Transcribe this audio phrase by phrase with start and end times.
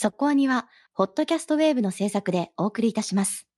[0.00, 3.48] そこアニは、ホットキャストウェーブの制作でお送りいたします。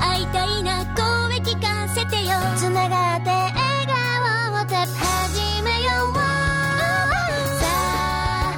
[0.00, 2.30] 会いたいな声聞かせてよ。
[2.56, 3.52] つながって笑
[3.86, 6.20] 顔をた始めようさ
[7.66, 8.56] あ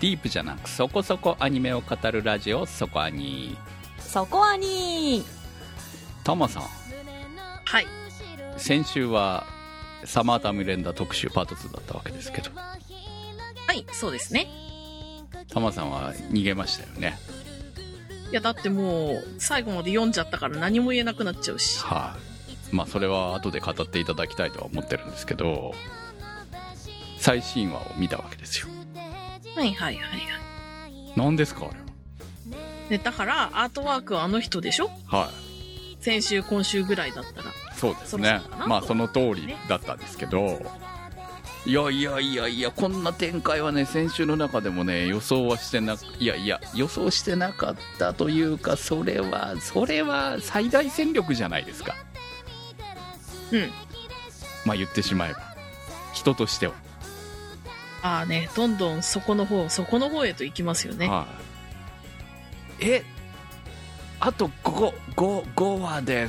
[0.00, 3.58] ディープじゃなくそこそこアニメを語るラジオそこアニ
[3.98, 5.22] そこはに
[6.24, 6.62] タマさん。
[6.62, 7.86] はい。
[8.56, 9.44] 先週は
[10.06, 12.78] サマータム連打特集パート2だったわけですけどは
[13.74, 14.48] い、そうですね。
[15.52, 17.18] タマさんは逃げましたよね
[18.30, 21.78] いや、だってもう、最後まで読んじゃったから何も言えなくなっちゃうし。
[21.80, 22.16] は
[22.72, 25.74] い、まあそれは後で語っていただきたいとは思ってるんですけど
[27.18, 28.68] 最新話を見たわけですよ
[29.56, 30.20] はいはいはいはい。
[31.16, 31.74] 何ですかあ
[32.90, 34.90] れで、だから、アートワークはあの人でしょ？
[35.06, 35.30] ははい
[36.00, 37.50] 先週、今週ぐらいだったら。
[37.76, 38.40] そうですね。
[38.66, 40.60] まあその通りだったんですけど、
[41.66, 51.94] いやいやいやいやこんな展開はね先週の中でもね予想はしてないやいや予想してなかったというかそれはそれは最大戦力じゃないですか。
[53.52, 53.70] うん。
[54.64, 55.40] まあ言ってしまえば。
[56.12, 56.72] 人としては、
[58.02, 61.08] ああね、どんどんそこの方、そこの方へと行きますよね。
[61.08, 61.26] は
[62.80, 62.86] い。
[62.86, 63.04] え？
[64.18, 66.28] あと 5, 5, 5話で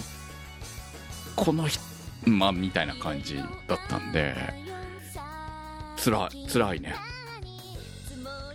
[1.38, 1.82] この人
[2.26, 3.44] まあみたいな感じだ
[3.76, 4.36] ったんで
[5.96, 6.94] つらいつらいね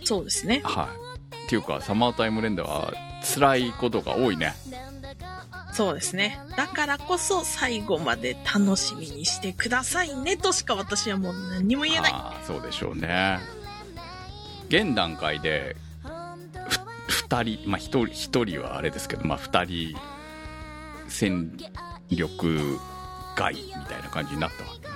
[0.05, 0.61] そうですね。
[0.63, 0.89] は
[1.31, 1.37] い。
[1.45, 2.93] っていうか、サマータイム連打は
[3.35, 4.53] 辛いことが多いね。
[5.71, 6.39] そうですね。
[6.55, 12.11] だからこそ、最後まで楽しみにしてくださいね、としか私はもう何も言えない。
[12.13, 13.39] ああ、そうでしょうね。
[14.67, 15.75] 現段階で、
[17.07, 19.95] ふ二人、まあ一人、一人はあれですけど、まあ二人、
[21.07, 21.57] 戦
[22.09, 22.79] 力
[23.35, 24.87] 外みたいな感じになったわけ。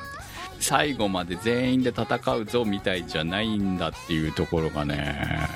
[0.60, 5.48] 最後まで全員で戦うぞみたいじゃないんだっていうところがね、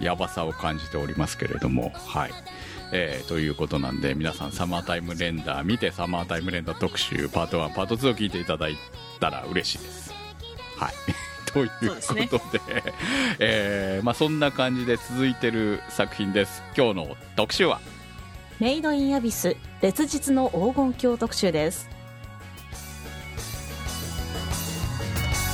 [0.00, 2.30] やばさを感じておりますけれども、はい。
[2.92, 8.76] えーということなんで、皆さんサマータイムレンダー見て、サマータイムレンダー特集パート1、パート2を聞いていただい
[9.20, 10.12] たら嬉しいです。
[10.78, 10.92] はい。
[11.52, 12.94] ということで、
[13.38, 16.62] えーまあそんな感じで続いてる作品です。
[16.76, 17.80] 今日の特集は、
[18.58, 21.90] メイドインアビス別日の黄金鏡特集です。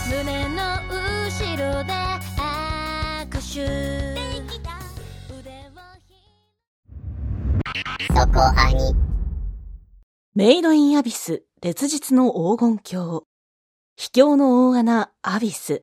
[0.08, 4.22] 胸の後ろで握手。
[8.14, 8.94] そこアニ。
[10.36, 13.22] メイドインアビス別日の黄金鏡
[13.96, 15.82] 秘境の大穴アビス。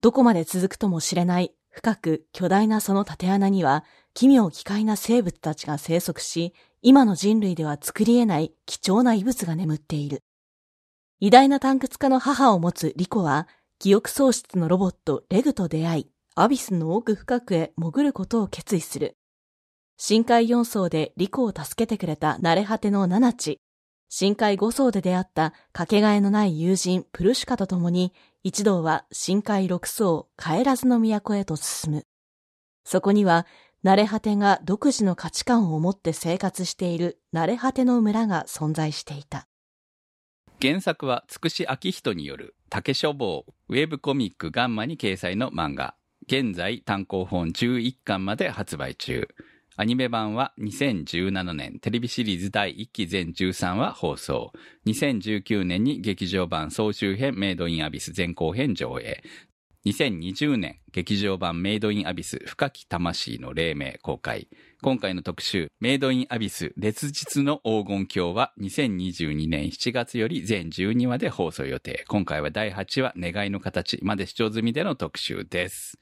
[0.00, 3.84] どこまで続くとも知れない深く巨大なその縦穴には
[4.14, 10.22] 奇妙奇怪な生物たちが生息し今の人類では作り得ない貴重な遺物が眠っている。
[11.20, 13.46] 偉大な探掘家の母を持つリコは
[13.78, 19.16] 記憶喪失のロボットレグと出会いアビスの奥深くへ潜ることを決意する。
[19.98, 23.60] 深海4層でリコを助けてくれた慣れ果てのナナチ
[24.08, 28.12] 深海5層で出会ったかけがえのない友人プルシュカと共に
[28.42, 32.06] 一同は深海6層帰らずの都へと進む。
[32.84, 33.46] そこには
[33.82, 39.46] 慣れ果てが独自の価値観を持って生活している慣れ果ての村が存在していた。
[40.60, 45.94] 原作はつくし明人による竹書房ウェブコミックガンマに掲載の漫画。
[46.26, 49.26] 現在単行本11巻まで発売中。
[49.76, 54.52] アニメ版は2017年テレビシリーズ第1期全13話放送。
[54.84, 59.22] 2019年に劇場版総集編メイドインアビス前後編上映。
[59.86, 64.48] 2020年劇場版メイドインアビス深き魂の黎明公開。
[64.82, 72.04] 今回の特集、メイドインアビス烈日の黄金鏡は2022年7月より全12話で放送予定。
[72.08, 75.98] 今回は第8話、願いの形まで視聴済みでの特集です。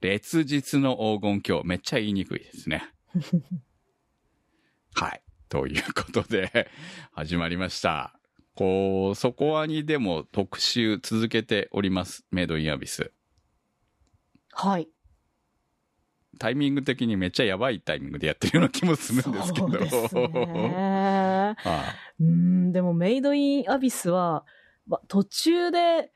[0.00, 2.88] 烈日の黄金鏡、めっちゃ言いにくいですね。
[4.94, 5.22] はい。
[5.48, 6.68] ということで、
[7.12, 8.17] 始まりました。
[8.58, 12.24] こう、そこはにでも特集続けております。
[12.32, 13.12] メイドインアビス。
[14.52, 14.88] はい。
[16.40, 19.68] タイミング的にめっちゃやばいタイミングでやってるような気もするんですけど。
[19.68, 21.54] そうですね。
[21.56, 21.56] は
[22.18, 24.44] うーん、でもメイドインアビスは、
[24.88, 26.10] ま、途中で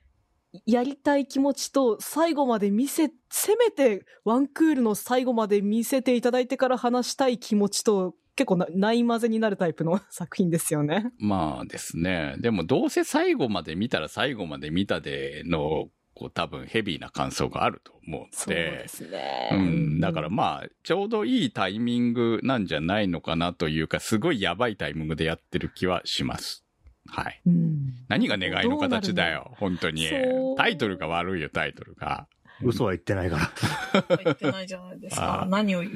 [0.67, 11.13] やりたい気持ちと最後まで見せ、せめてワンクールの最後まで見せていただいてから話したい気持ちと結構なない混ぜになるタイプの 作品ですよね。
[11.19, 12.35] まあですね。
[12.39, 18.89] でもどうせ最後まで見たら最後まで見たでの、こう多分ヘビーな感想があると思うんそうでで。
[18.89, 19.49] すね。
[19.53, 26.65] うん、だからまあ、ちょうどいいタイミングなんじゃないのかなというか、すごいやばいタイミングでやってる気はします。
[27.09, 27.41] はい。
[27.47, 27.95] うん。
[28.09, 30.57] 何が願いの形だよ、本当にそう。
[30.57, 32.29] タイトルが悪いよ、タイトルが。
[32.63, 34.17] 嘘は言ってないから。
[34.23, 35.47] 言ってないじゃないですあか。
[35.51, 35.93] 何を言う？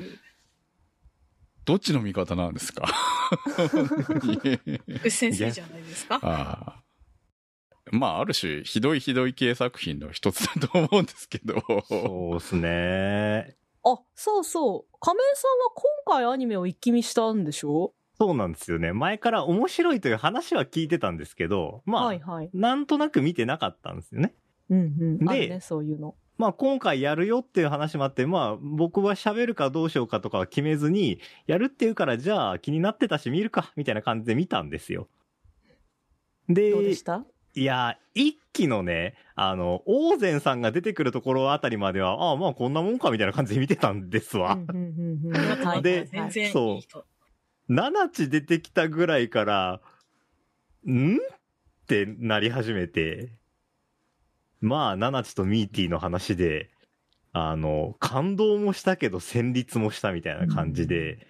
[1.67, 2.87] どっちの味方なんですか？
[5.11, 6.19] 先生じゃないですか？
[6.23, 6.83] ああ
[7.93, 11.63] まあ、ある種、ひどいひどい系作品の一つだと思うんですけど。
[11.89, 13.57] そうっすね。
[13.85, 14.97] あ、そうそう。
[14.99, 15.71] 亀井さんは
[16.05, 17.95] 今回アニメを一気見したんでしょ？
[18.19, 18.93] そうなんですよね。
[18.93, 22.51] 前から面白いという話は聞いてたんですけど、まあ、はいはい。
[22.55, 24.35] なんとなく見てなかったんですよね。
[24.71, 24.83] うんう
[25.23, 25.27] ん。
[25.27, 26.17] でね、そういうの。
[26.39, 35.09] まあ今回やるよっていう話もあって、まあ僕は喋るかどうしようかとかは決めずに、やるっていうからじゃあ気になってたし見るか、みたいな感じで見たんですよ。
[36.49, 37.25] で、どうでした？
[37.55, 44.59] いや、一期のね、あの、王禅さんが出てくるところあたりまでは、ああまあこんなもんかみたいな感じで見てたんですわ。
[45.83, 46.07] で
[46.53, 47.05] そう。
[47.69, 49.81] 七地出てきたぐらいから、
[50.87, 51.17] ん？
[51.17, 51.19] っ
[51.87, 53.33] てなり始めて、
[54.67, 56.71] まあ、七地とミーティーの話で、
[57.33, 61.27] あの、感動もしたけど戦慄もしたみたいな感じで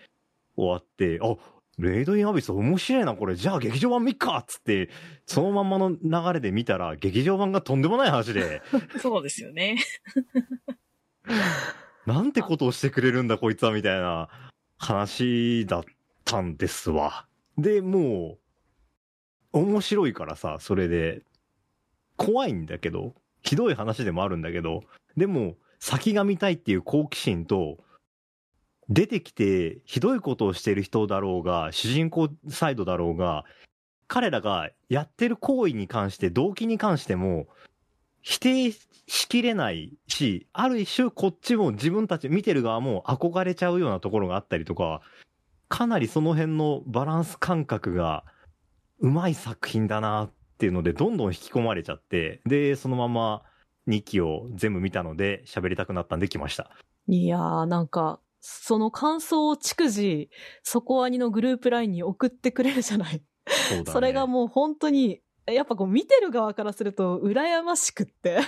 [0.56, 1.36] 終わって、あ、
[1.78, 3.34] レイドインアビス面白いな、これ。
[3.34, 4.88] じゃあ劇場版見っかっつって、
[5.26, 8.62] そのまんまの流れで見たら、劇場版がとんでもない話で、
[8.98, 9.78] そうですよね。
[12.06, 14.28] なんてことをしてくれるんだ、こいつは、みたいな
[14.78, 15.84] 話だっ
[16.24, 17.26] たんですわ。
[17.58, 18.38] で、も
[19.52, 21.22] う、面白いからさ、それで、
[22.16, 23.14] 怖いんだけど、
[23.46, 24.82] ひどい話でもあるんだけど、
[25.16, 27.78] でも、先が見たいっていう好奇心と、
[28.88, 33.44] 出てきて、ひどいことをしている人だろうが、主人公サイドだろうが、
[34.08, 37.46] 彼らがやってる行為に関して、動機に関しても、
[38.22, 45.00] 否定しきれないし、ある一種こっちも自分たち見てる側も憧れちゃうようなところがあったりとか、
[45.68, 48.24] かなりその辺のバランス感覚が
[48.98, 53.42] うまい作品だなっていうので、どんどん引き込まれちゃって、で、そのまま
[53.88, 56.70] 2期を全部見たので喋りたくなったんで来ました。
[57.08, 60.30] いやー、なんか、その感想を逐次、
[60.62, 63.22] そこアニのグループラインに送ってくれるじゃない。
[63.68, 63.84] そね。
[63.86, 68.40] それがもう本当に、やっぱこう見てる側からすると羨ましくって。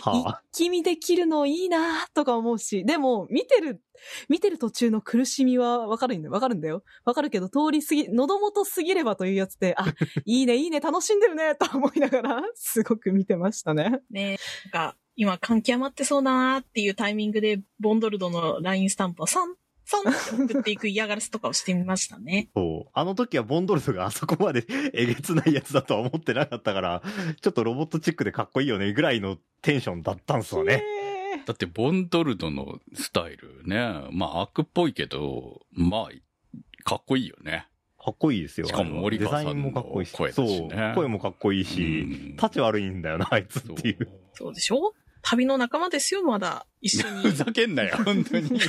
[0.00, 3.80] はあ、一気見できるのいいなとか思うし、でも、見てる、
[4.28, 6.32] 見てる途中の苦しみはわかるんだよ。
[6.32, 6.82] わかるんだよ。
[7.04, 9.84] わかるけど、通り過ぎ、喉元過ぎればというやつで、あ、
[10.24, 14.00] いいね、いいね、楽しんでるね、と思いながら、すごく見てましたね。
[14.10, 14.38] ね
[14.72, 19.54] なんか、今、感極まってそうだなーっていうタイミングで、ボンドルドの LINE スタンプをサン、
[19.88, 19.98] サ
[20.36, 22.48] ンって送っていく嫌がらせとかをしてみましたね。
[22.56, 22.90] そう。
[22.92, 24.64] あの時はボンドルドがあそこまで
[24.94, 27.02] えげつないやつだとは思ってなかったから、
[27.40, 30.74] ちょっとロボットチックでかっこいいよねぐらいのテンションだったんすよね。
[30.74, 33.78] へーだって、ボンドルドのスタイルね。
[34.10, 37.66] まあ、悪っぽいけど、まあ、かっこいいよね。
[37.98, 38.66] かっこいいですよ。
[38.66, 40.12] しかも森川さんのデザインもかっこいいし。
[40.12, 40.94] 声だしねそう。
[40.94, 44.08] 声もかっこいいし、うん立ち悪いんだよな、あいつっていう。
[44.34, 44.94] そうでしょ？
[45.22, 46.66] 旅の仲間ですよ、まだ。
[46.80, 47.32] 一緒ふに。
[47.36, 48.60] ざけんなよ、本当に。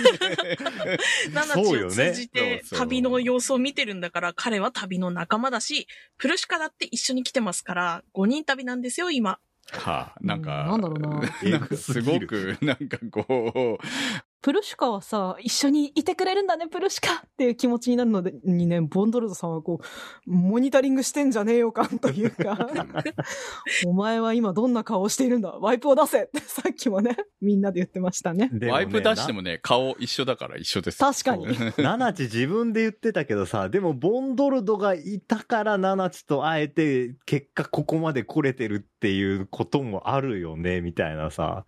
[1.34, 5.88] ナナチを通じて旅の様子を見てるんだから、彼は旅の仲間だし、
[6.18, 9.40] プルシカだって一緒に来てますから、5人旅なんですよ、今。
[9.72, 11.10] はあ、なんか、なんだろうな
[11.52, 13.86] なんかすごく、なんかこう、
[14.42, 22.70] プルシカはさ、一緒にいてくれるんだね、プルシカっていう気持ちになるので、にね、ボンドルドさんはこう、モニタリングしてんじゃねえよ感というか、
[23.86, 25.50] お前は今どんな顔をしているんだ？
[25.52, 28.50] ワイプを出せってさっきもね、みんなで言ってましたね。
[28.54, 31.12] ねワイプ出してもね、顔一緒だから一緒ですよ。
[31.12, 31.48] 確かに
[31.84, 41.66] ナナチ自分で言ってたけどさ、でもボンドルドがいたからナナチと会えて、結果ここまで来れてるっていうこともあるよね、みたいなさ。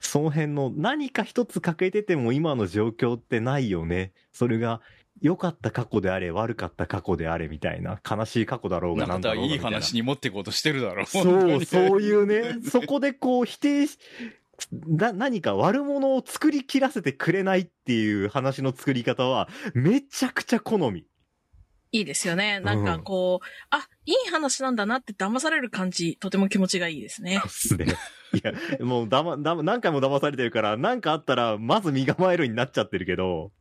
[0.00, 4.12] その辺の何か一つ欠けてても今の状況ってないよね。
[4.32, 4.80] それが
[5.20, 8.00] 良かった過去であれ、悪かった過去であれみたいな。
[8.08, 9.58] 悲しい過去だろうがなんだろうがいい。
[9.58, 11.06] 話に持っていこうとしてるだろ。
[11.06, 11.20] そ
[11.56, 12.02] う、そうう。
[12.02, 13.98] いうね、そこでこう否定し、
[14.86, 21.04] な、何か悪者を作り切らせてくれないっていう話の作り方は、めちゃくちゃ好み。
[21.92, 22.60] いいですよね。
[22.60, 27.40] なんかこう、あ、いい話なんだなって騙される感じ、とても気持ちがいいですね。
[27.42, 27.86] ですね。
[28.34, 28.52] いや、
[28.84, 33.52] もうだま、だま、何回も騙されてるから、何かあったら、まず身構えるになっちゃってるけど、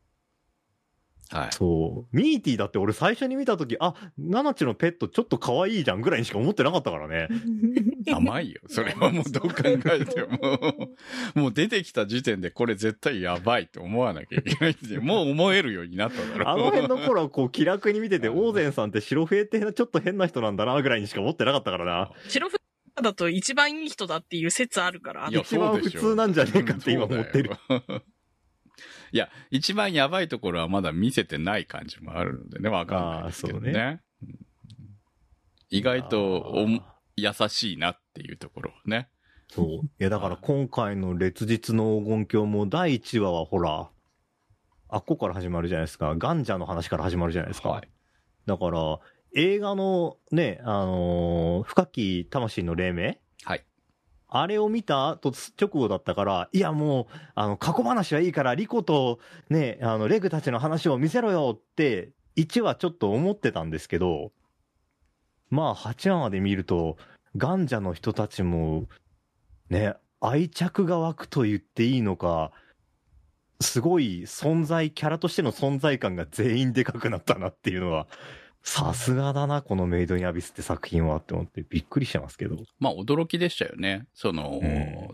[1.32, 1.50] はい。
[1.52, 2.16] そう。
[2.16, 7.28] ミーティーだって俺最初に見たとき、あ、ナナチのペットちょっと可愛いじゃんぐらいにしか思ってなかったからね。
[8.12, 8.62] 甘いよ。
[8.68, 10.90] それはもうどう考えても。
[11.36, 16.50] もう出てきた時点でこれ絶対やばいって思わなきゃいけないって、もう思えるようになっただろ。
[16.50, 22.12] あの辺の頃はこう気楽に見てて、オーゼンさんって白フェってちょっと変な人なんだなぐらいにしか思ってなかったからな。
[22.28, 22.58] 白フ
[23.02, 25.34] だと一番いい人だっていう説あるからい。
[25.34, 27.52] や一番そうでしょ普通なんじゃねえかって今思ってる。
[29.12, 33.72] いや、一番やばいところはまだ見せてない感じもあるのでね、わかんないですけどね。
[33.72, 34.00] あーそう
[35.70, 36.68] 意外と
[37.18, 39.10] 優しいなっていうところをね。
[39.50, 39.66] そう。
[39.86, 43.90] いや、だから今回の烈日の黄金鏡も第1話はほら、
[44.90, 46.16] あっこから始まるじゃないですか。
[46.18, 47.70] ガンジャの話から始まるじゃないですか。
[47.70, 47.90] はい。
[48.46, 49.00] だから、
[49.36, 53.66] 映画のね、あのー深き魂の黎明はい。
[54.30, 57.06] あれを見た後、直後だったから、いやもう、
[57.36, 59.20] あの、過去話はいいから、リコと
[59.50, 64.32] ね、あの、レグたちの話を見せろよって、1話ちょっと思ってたんですけど、
[65.50, 66.98] まあ、8話まで見ると、
[67.38, 68.88] ガンジャの人たちも、
[69.70, 72.52] ね、愛着が湧くと言っていいのか、
[73.62, 78.08] すごい存在、キャラとしての存在感が全員でかくなったなっていうのは、
[78.70, 82.58] さすがだな、このメイドインアビスって作品はって思ってびっくりしてますけど。
[82.80, 84.08] まあ驚きでしたよね。
[84.14, 84.60] その、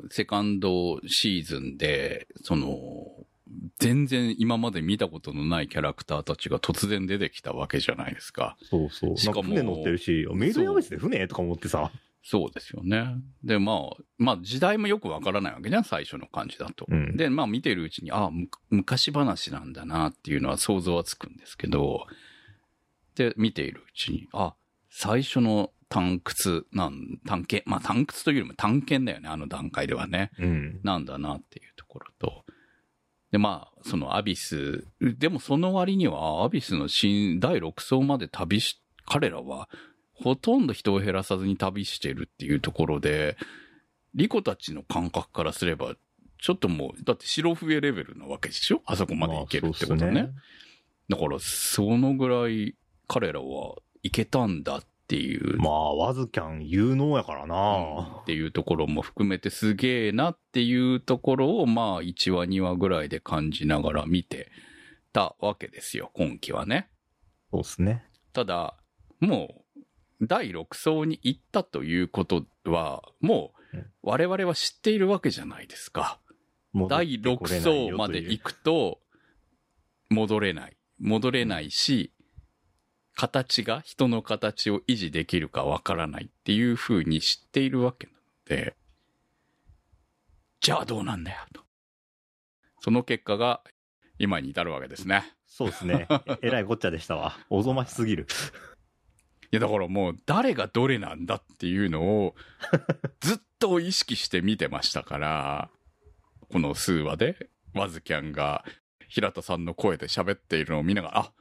[0.04, 3.06] うセカンドシーズンで、その、
[3.78, 8.58] 全然今まで見たことのないキャラクターたちが突然出てきたわけじゃないですか。
[8.60, 9.18] そうそう。
[9.18, 11.92] しかも船乗ってるし、メイドインアビスで船とか思ってさ。
[12.24, 13.18] そうですよね。
[13.44, 16.88] で、まあ、まあ時代もよくわからないわけじゃん、最初の感じだと。
[16.90, 22.08] うんで、まあ見てるうちに、あむ昔話なんだなっていうのは想像はつくんですけど、
[23.16, 24.56] で、見ているうちに、あ、
[24.90, 30.32] 最初の探掘なん、探検、まあ探掘というよりも探検だよね、あの段階ではね。
[30.40, 30.80] うん。
[30.84, 32.46] なんだなっていうところと。
[33.32, 39.70] で、まあ、そのアビス、でもその割には、アビスの新、第6層まで旅し、彼らは、
[40.14, 43.36] ほとんど人を減らさずに旅してるっていうところで、
[44.14, 45.96] リコたちの感覚からすれば、
[46.40, 48.84] ちょっともう、だって白笛レベルなわけでしょ？
[48.86, 50.14] あそこまで行けるってことはね。
[50.14, 50.38] まあそうっす
[51.10, 52.76] だから、そのぐらい
[53.08, 58.26] 彼らは行けたんだっていうまあ、ワズキャン有能やからうんなっ。
[58.26, 64.50] ていうところも含めてすげえなっていうところを、まあ、1話、2話ぐらいで感じながら見て
[65.12, 66.90] たわけですよ、今期はね。
[67.52, 68.06] そうっすね。
[68.32, 68.76] ただ、
[69.20, 76.20] もう、第6層に行ったということは、もううん、我々は知っているわけじゃないですか。
[76.90, 79.00] 第6層まで行くと、
[80.10, 80.78] 戻れない。
[81.00, 82.14] 戻れないし、
[83.16, 88.76] 形が、人の形を維持できるかわからないっていう風に知っているわけなので、
[90.62, 91.62] じゃあどうなんだよ、と。
[92.80, 93.62] その結果が、
[94.18, 95.24] 今に至るわけですね。
[95.46, 96.08] そうですね。
[96.42, 97.38] えらいこっちゃでしたわ。
[97.50, 98.28] おぞましすぎる。
[99.52, 102.36] いや、だからもう、誰がどれなんだっていうのを、
[103.20, 105.70] ずっと意識して見てましたから、
[106.50, 108.64] この数話で、ワズキャンが、
[109.10, 111.34] 平田さんの声で喋っているのを見ながら、あ、あ、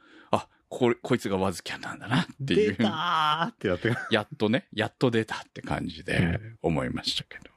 [0.73, 3.95] こ、こいつがワズキャンなんだなっていう出たーってなって。
[4.11, 7.51] やっとね、やっと出たって感じで思いましたけど。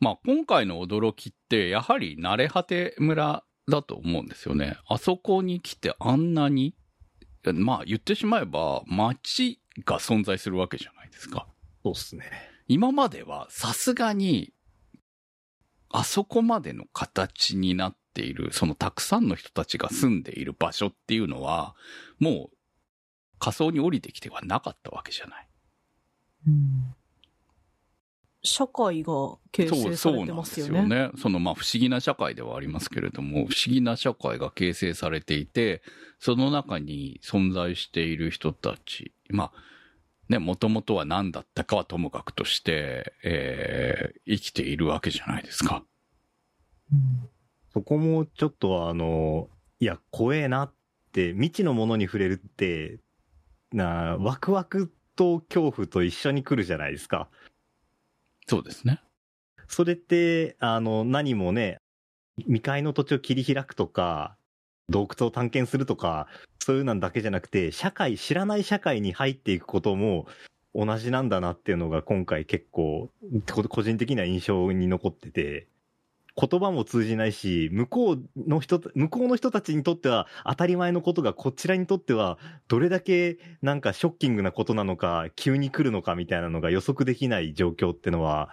[0.00, 4.76] まあ今回の驚きって、やはり慣れ果て村だと思うんですよね。
[4.88, 6.74] あそこに来てあんなに、
[7.44, 11.46] まあ言ってしまえば街が存在するわけじゃないですか。
[11.82, 12.24] そうっすね。
[12.68, 14.52] 今まではさすがに、
[15.90, 21.74] あそこまでの形になっている、そのたくさんの人たちが住んでいる場所っていうのは、
[22.18, 22.56] もう
[23.38, 25.48] 仮想に降りてきてはなかったわけじゃない。
[28.44, 29.12] 社会が
[29.52, 30.72] 形成されてますよね。
[30.72, 31.10] そうそうなんですよね。
[31.16, 35.82] そのまあ不思議な社会ではありますけれども、不思議な社会が形成されていて、
[36.18, 39.52] その中に存在している人たち、まあ、
[40.28, 45.84] ね、もともとは何だったかはともかくとして、えー生きているわけじゃないですか。
[47.72, 49.48] そこもちょっとあの、
[49.80, 50.72] いや、怖えなっ
[51.12, 52.98] て、未知のものに触れるって、
[53.72, 57.28] な、ワクワクと恐怖と一緒に来るじゃないですか。
[58.46, 59.00] そうですね。
[59.68, 61.78] それって、あの、何もね、
[62.38, 64.36] 未開の土地を切り開くとか、
[64.90, 66.26] 洞窟を探検するとか、
[66.58, 70.26] そういうのだけじゃなくて、社会、知らない社会に入っていくことも
[70.74, 73.10] 同じなんだなっていうのが今回結構、
[73.50, 75.68] こ個人的な印象に残ってて、
[76.36, 88.50] 言葉も通じないし、向こうの人、向こうの人たちにとっては当たり前のことがこちらにとってはどれだけなんかショッキングなことなのか、急に来るのかみたいなのが予測できない状況ってのは、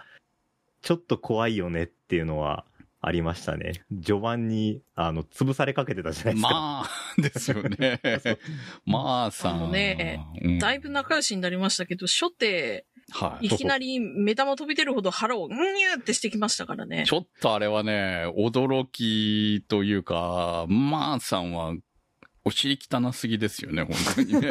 [0.82, 2.64] ちょっと怖いよねっていうのは
[3.02, 3.82] ありましたね。
[4.02, 6.50] 序盤に、あの、潰されかけてたじゃないですか。
[6.50, 8.00] まあ、ですよね。
[8.84, 9.54] まあさん。
[9.54, 17.12] あのねうんだいぶ仲良しになりましたけど、初手、はいいきなり目玉飛び出るほど腹を、うんにゅーってしてきましたからねち。
[17.12, 21.74] ょっとあれはね、驚きというか、まあさんは、
[22.50, 24.48] お尻汚すぎですよね、本当にね。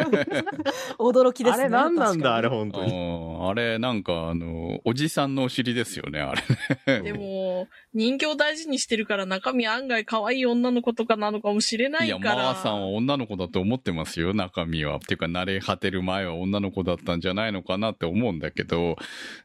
[0.98, 1.64] 驚きですね。
[1.64, 2.92] あれ何なんだ、あれ本当に。
[2.92, 6.34] うんあれ、なんか、あの、おじさんのお尻ですよね、あ
[6.88, 7.12] れね。
[7.12, 12.36] でも、 人形大事にしてるから中身案外可愛い女の子とかなのかもしれないいや、から。
[12.36, 14.98] まーさんは女の子だと思ってますよ、中身は。
[14.98, 18.98] っていうか、慣れ果てる前は女の子だったんじゃないのかなって思うんだけど、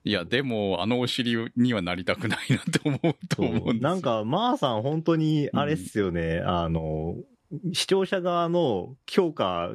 [0.05, 7.17] いや、でも、あのお尻にはなりたくないなって思うと思うんですよなん、か、まーさん本当に、あれっすよね、あの、
[7.73, 9.71] 視聴者側の評価、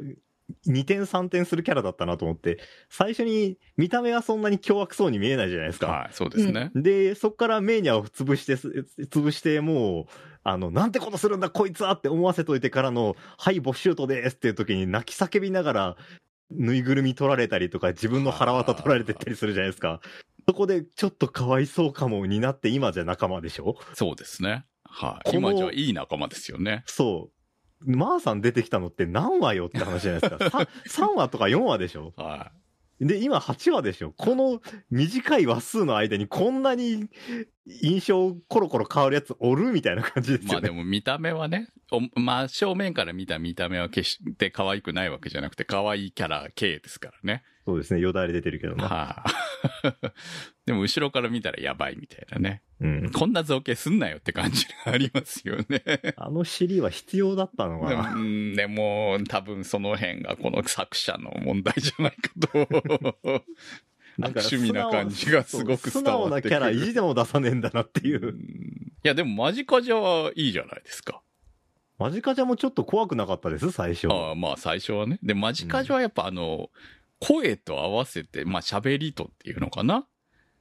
[0.67, 2.59] 2点3点するキャラだったなと思って、
[2.89, 5.87] 最初に見た目はそんなに凶悪そうに見えないじゃないですか。
[5.87, 6.71] はい、そうですね。
[6.75, 10.05] で、そっからメーニャを潰してす、潰して、もう、
[10.43, 15.97] あの、なんてことするんだ、こいつはって思わせといてからの、はい、ボッシュートですっていう時に泣き叫びながら、
[16.51, 20.01] ぬいぐるみ取られたりとか、自分の腹渡取られてったりするじゃないですか。
[20.47, 24.65] そこで、ちょっとかわいそうかもになって、今じゃ仲間でしょそうですね。
[24.83, 25.35] はい。
[25.35, 26.83] 今じゃいい仲間ですよね。
[26.87, 27.38] そう。
[27.81, 30.57] マーさん出てきたのって何話よって話じゃないですか。
[30.59, 32.51] 3, 3話とか4話でしょは
[32.99, 37.07] で、今8話でしょこの短い話数の間にこんなに
[37.81, 40.47] 印象コロコロ変わるやつおるみたいな感じでい。
[40.47, 40.81] まあですよね。
[40.81, 47.43] も見た目はね、おまあ正面から見た見た目は決して可愛くないわけじゃなくて、可愛いキャラ系ですからね。
[47.69, 47.99] そうですね。
[47.99, 48.87] よだれ出てるけどな。
[48.87, 49.23] は
[49.83, 50.09] い、
[50.65, 52.63] でも後ろから見たらやばいみたいなね。
[52.81, 53.11] うん。
[53.11, 55.83] こんな造形すんなよって感じがありますよね。
[56.17, 58.13] あの尻は必要だったのかな。
[58.15, 63.43] うんでも、多分その辺がこの作者の問題じゃないかと。
[64.17, 65.91] なんか悪趣味な感じがすごく伝わってくる。
[65.91, 68.31] 素直なキャラ意地でも出さねえんだなっていうう。
[68.31, 71.21] んいや、でもマジカジャはいいじゃないですか。
[71.99, 74.07] マジカジャもちょっと怖くなかったです、最初。
[74.09, 75.19] ああまあ最初はね。
[75.21, 76.69] で、マジカジャはやっぱあの、
[77.19, 80.07] 声と合わせて、まあ喋りとっていうのかな、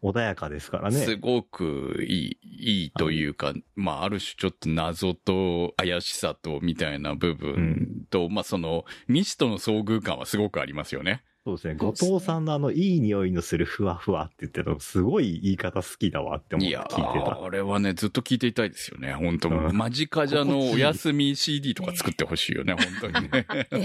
[0.03, 0.97] 穏やかですからね。
[0.97, 11.25] すごくいい、いいというか、まあある種ちょっと謎と怪しさとみたいな部分と、まあその、未知との遭遇感はすごくありますよね。
[11.45, 11.75] そうですね。
[11.75, 17.37] 後藤さんのあの、いい匂いのするふわふわって言ってたの、すごい言い方好きだわって思っていや聞いてた。
[17.37, 19.15] ー、あれはね、ずっと聞いていたいですよね。
[19.15, 23.47] 本当うんマジカジャのお休み CD とか作ってほしいよね、本当にね。
[23.71, 23.77] え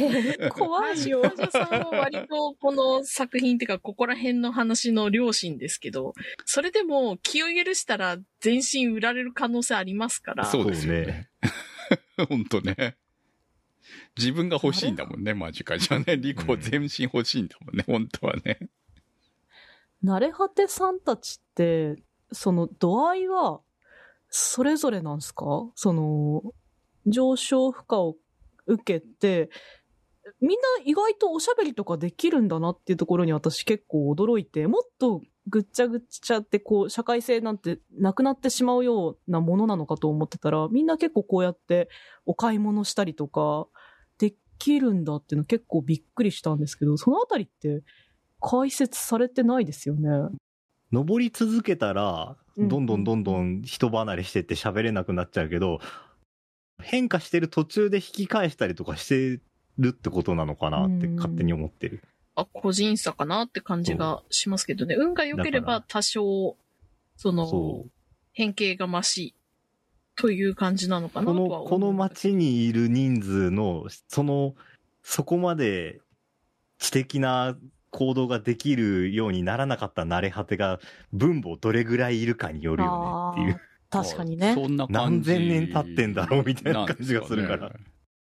[0.50, 1.22] ー怖いよ。
[1.24, 6.14] マジカジャさんは割とこの作品っていうか、ここら辺の話の両親ですけど、
[6.46, 10.46] それでも気を許したら全身売られる可能性ありますから。
[10.46, 11.30] そうですよね。
[12.28, 12.98] 本当ね。
[14.18, 16.18] 自分が欲しいんだもんね、マジカジャね。
[16.18, 18.60] リコ全身欲しいんだもんね、本当はね。
[20.04, 23.62] 慣れ果てさんたちって、その度合いは、
[24.30, 25.46] それぞれなんですか？
[25.76, 26.44] その、
[27.06, 28.16] 上昇負荷を
[28.66, 29.50] 受けて、
[30.40, 41.90] みんな意外とおしゃべりとかできるんだなっていうところに私結構驚いて、もっとぐっちゃぐっちゃってこう、社会性なんてなくなってしまうようなものなのかと思ってたら、みんな結構こうやって
[42.26, 43.73] お買い物したりとか、で
[44.58, 47.84] きるんだっていうの結構びっくりしたんですけど、そのあたりって
[48.42, 50.10] 解説されてないですよね。
[50.92, 55.80] 登り続けたら、うんどんどんどんどん人離れしてって喋れなくなっちゃうけど、
[56.80, 59.42] 変化してる途中で引き返したりとかして
[59.80, 62.04] るってことなのかなってうん勝手に思ってる。
[62.36, 64.96] あ、個人差かなって感じがしますけどね。
[64.96, 66.58] 運が良ければ多少、
[67.16, 67.86] そのそ、
[68.34, 69.36] 変形が増し、
[70.16, 74.56] という感じなのかなことは思うの、この街にいる人数の、その、
[75.02, 76.00] そこまで
[76.78, 77.58] 知的な
[77.90, 80.80] 行動ができるようにならなかった慣れ果てが、
[81.12, 83.62] 分母どれぐらいいるかによるよねっていう。
[83.90, 84.56] 確かにね。
[84.56, 85.32] そんな何感じ。
[85.32, 87.72] 千年経ってんだろうみたいな感じがするから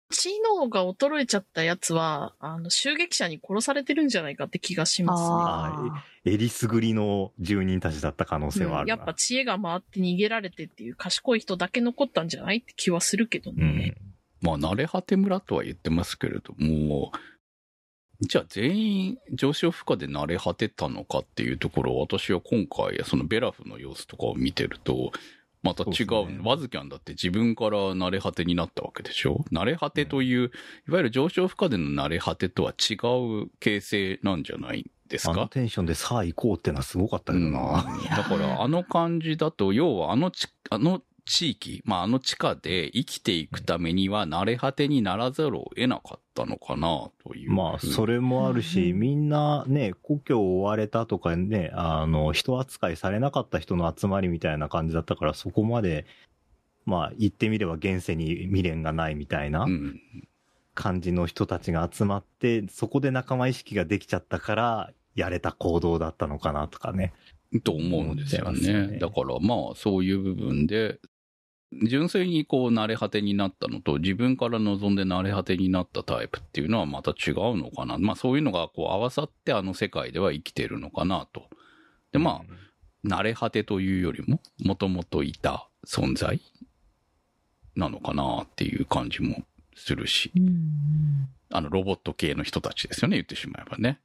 [0.09, 5.27] 知能が衰えちゃったやつは、あの、襲撃者に殺されてるんじゃないかって気がしますね。
[5.31, 8.93] あえりすぐりの住人たちだった可能性はあるな。
[8.93, 13.63] うんやっぱ知恵が回って逃げられてっていう賢い人だけ残ったんじゃないって気はするけどうね。
[13.63, 13.95] ん。
[14.41, 17.11] まあ、慣れ果て村とは言ってますけれども、
[18.21, 25.11] じゃあ全員上昇負荷で慣れ果てたのかっていうところを私は今回、そのベラフの様子とかを見てると、
[25.65, 26.07] また違う。
[26.07, 26.39] そうね。
[26.43, 29.43] ワズキャンだって自分から慣れ果てになったわけでしょ？
[29.51, 30.51] 慣れ果てという、
[30.87, 32.93] いわゆる上昇負荷での慣れ果てとは違
[33.43, 37.85] う形成なんじゃないですあのかテンションでさあ行こうってのはすごかったけどな。
[38.01, 38.09] うん。
[38.09, 47.51] だからあの感じだと、要はあのち、あの地域、まああの地下で生きていくためには慣れ果てにならざるを得なかったのかな、という。
[47.51, 56.05] まあ、それもあるし、うんみんなね、故郷を追われたとかね、あの、人扱いされなかった人の集まりみたいな感じだったから、そこまで、
[56.85, 59.99] まあ、言ってみれば現世に未練がないみたいなうん。
[60.75, 67.13] 感じの人たちが集まって、そこで仲間意識ができちゃったから、やれた行動だったのかなとかね。
[67.63, 68.87] と思うんですよ思ってますよね。
[68.93, 70.99] ねだからまあそういう部分で、
[71.83, 77.97] 純粋にこう、慣れ果てになったのと、自分から望んで慣れ果てになったタイプっていうのはまた違うのかな。
[77.97, 81.49] まあそういうのがこう合わさってあの世界では生きてるのかなと。
[82.11, 86.41] で、まあ、慣れ果てというよりも、もともといた存在
[87.75, 89.43] なのかなっていう感じも
[89.75, 93.99] するし、うんあの、ロボット系の人たちですよね、言ってしまえばね。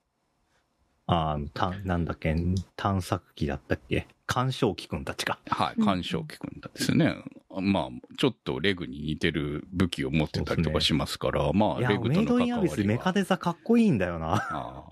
[1.12, 2.36] あの、た、なんだっけ、
[2.76, 4.06] 探索機だったっけ？
[4.26, 5.40] 干渉機くんたちか。
[5.48, 7.16] はい、干渉機君だですね。
[7.50, 12.76] まあ、ちょっとレグに似てる武器を持ってたりとかしますから、まあ、レグとのメイドインア関わりは。
[12.76, 14.34] ビスメカデザかっこいいんだよな。
[14.34, 14.84] ああ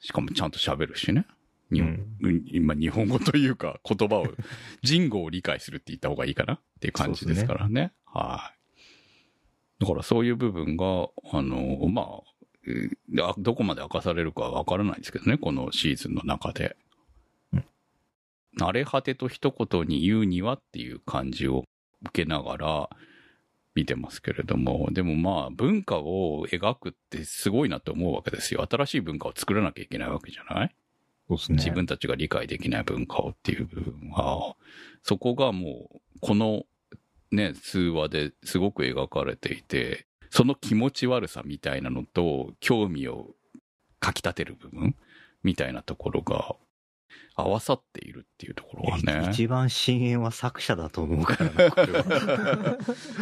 [0.00, 1.26] しかもちゃんと喋るしね。
[1.70, 1.90] 日本
[2.22, 4.26] うんうん今、日本語というか、言葉を、
[4.82, 6.54] 人語を理解するって言った方がいいかな？
[6.54, 7.92] っていう感じですからね。
[8.06, 8.52] は
[9.78, 9.84] い。
[9.84, 12.06] だからそういう部分が、あの、まあ
[13.38, 16.76] どこまで明かされるかはわからないですけどね、このシーズンの中で。
[17.52, 17.64] うん
[18.58, 21.62] 慣れ果てと一言に言うにはっていう感じを
[22.02, 22.90] 受けながら
[23.76, 28.66] 見てますけれども、でもまあ文化を描くってすごいなと思うわけですよ。
[28.68, 30.74] 新しい文化を作らなきゃいけないわけじゃない？
[31.28, 31.58] そうですね。
[31.58, 34.56] 自分たちが理解できない文化をっていう部分は、
[35.04, 36.64] そこがもう、この
[37.30, 43.34] ね、数話ですごく描かれていて、その気持ち悪さみたいなのと、興味を
[44.00, 44.94] かきたてる部分
[45.42, 46.56] みたいなところが、
[47.38, 49.28] 合わさっているっていうところがね。
[49.30, 52.78] 一番深淵は作者だと思うからな、 これは。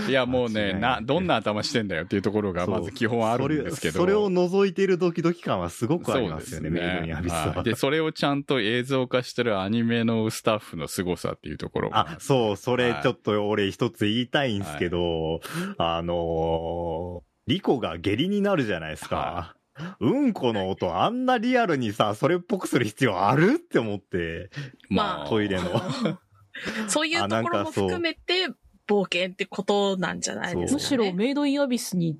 [0.09, 3.99] いや、もうね、などんな頭してんだよっていうところが、まず基本あるんですけど。
[4.01, 7.53] それそれを覗いているドキドキ感はすごくありますよね、そうですメイドインアビスは。
[7.57, 15.41] はいで、それをちゃんと映像化してるアニメのスタッフの凄さっていうところがあ、そう、それはいちょっと俺一つ言いたいんですけど、
[15.77, 19.17] あのー、リコが下痢になるじゃないですか。
[19.17, 19.56] は
[20.01, 24.51] うんこの音あんなリアルにさ、それっぽくする必要あるって思って、
[24.89, 25.71] まあ、トイレの。
[26.89, 28.49] そういうところも含めて、
[28.89, 30.73] 冒険ってことなんじゃないですか、ね。
[30.73, 32.19] むしろメイドインアビスに、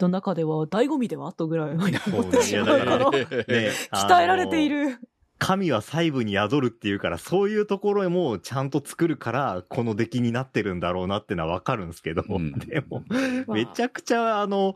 [0.00, 1.90] の中では醍醐味ではあったぐらい思っ
[2.24, 2.82] てしまうね
[3.92, 4.68] 鍛えられてい。
[4.68, 4.98] る。
[5.38, 14.74] 神は細部に宿るっていうから、そういうところもちゃんと作るから、この出来になってるんだろうなってのはわかるんですけど、うんでも、まあめちゃくちゃ、あの、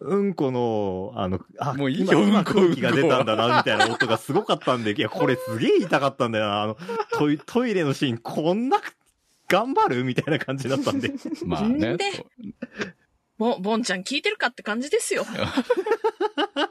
[0.00, 6.76] うんこの、あの、あ、もういいよ今今うんこ空気が出たんだな、みたいな音がすごかったんで、いや、これすげえ痛かったんだよな、あの、
[7.12, 8.80] トイ トイレのシーン、こんな、
[9.48, 11.12] 頑張るみたいな感じだったんで。
[11.44, 12.12] まあねで。
[12.12, 12.26] そう
[13.38, 15.24] ボン、ボンちゃん聞いてるかって感じですよ。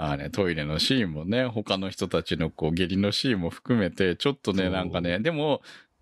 [0.00, 5.60] まあね、トイレのシーンもね、他の人たちのこう、下痢のシーンも含めて、ちょっとね、なんかね、でも、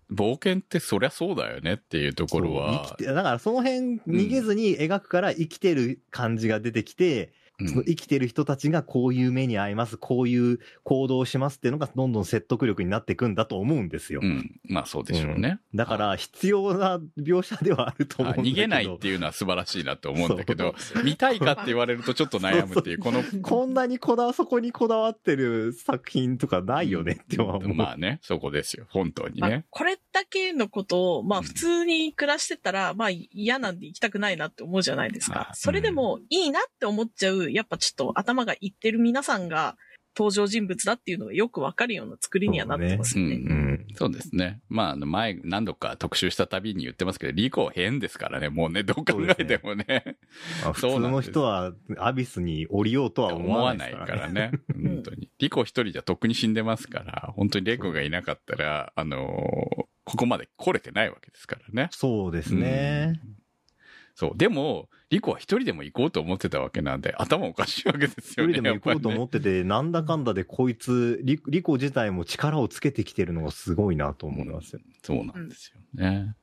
[0.09, 2.95] 冒険ってそりゃそうだよねっていうところは。
[2.97, 7.31] だからその辺逃げずに描くから生きてる感じが出てきて、うん
[7.67, 14.21] その生きてる人たちがこういう目に遭います、こういう行動をしますっていうのがどんどん説得力になっていくんだと思うんですよ。
[14.23, 14.59] うん。
[14.65, 15.59] まあそうでしょうね。
[15.73, 18.43] だから必要な描写ではあると思うんだけど。
[18.43, 27.75] はい逃げないっていうのは素晴らしいなと思うんだけど、見たいかって言われるとちょっと悩むっていう、この、 こんなにこだわ、そこにこだわってる作品とかないよねっては思う。
[27.75, 28.85] まあね、そこですよ。
[28.89, 29.65] 本当にまあね。
[29.69, 35.45] これだけのことを、まあうん普通に暮らしてたら、まあ嫌なんで行きたくないなって思うじゃないですはい。
[35.45, 39.75] かそれでもいいなって思っちゃう、やっぱちょっと頭がいってる皆さんが
[40.15, 43.35] 登場人物だっていうのがよくわかるような作りにはなってますよね。
[43.35, 43.87] そううん。
[43.95, 44.59] そうですね。
[44.67, 50.17] まあ、前、何度か特集したたびに言ってますけど、リコ変ですからね、もうね、どう考えてもね、
[50.63, 54.07] まあ普通の人はアビスに降りようとは思わないからね。
[54.07, 54.51] からね。
[54.73, 55.29] 本当に。
[55.39, 61.89] リコ一人じゃとっくに死んでますから、本当にレコがいなかったら、あのーここまで来れてないわけですからね。
[61.91, 63.21] そうですね。
[63.23, 63.39] うん
[64.19, 64.37] そう。
[64.37, 68.53] でも、リコは一人でも行こうと思ってたわけなんで、頭おかしいわけですよね。
[68.53, 74.79] 一人でも行こうと思やっってて、なんだかんだでこいつ、リリコ自体も力をつけてきてるのがすごいなと思いますよ。
[74.79, 76.35] ぱりねそうなんですよね。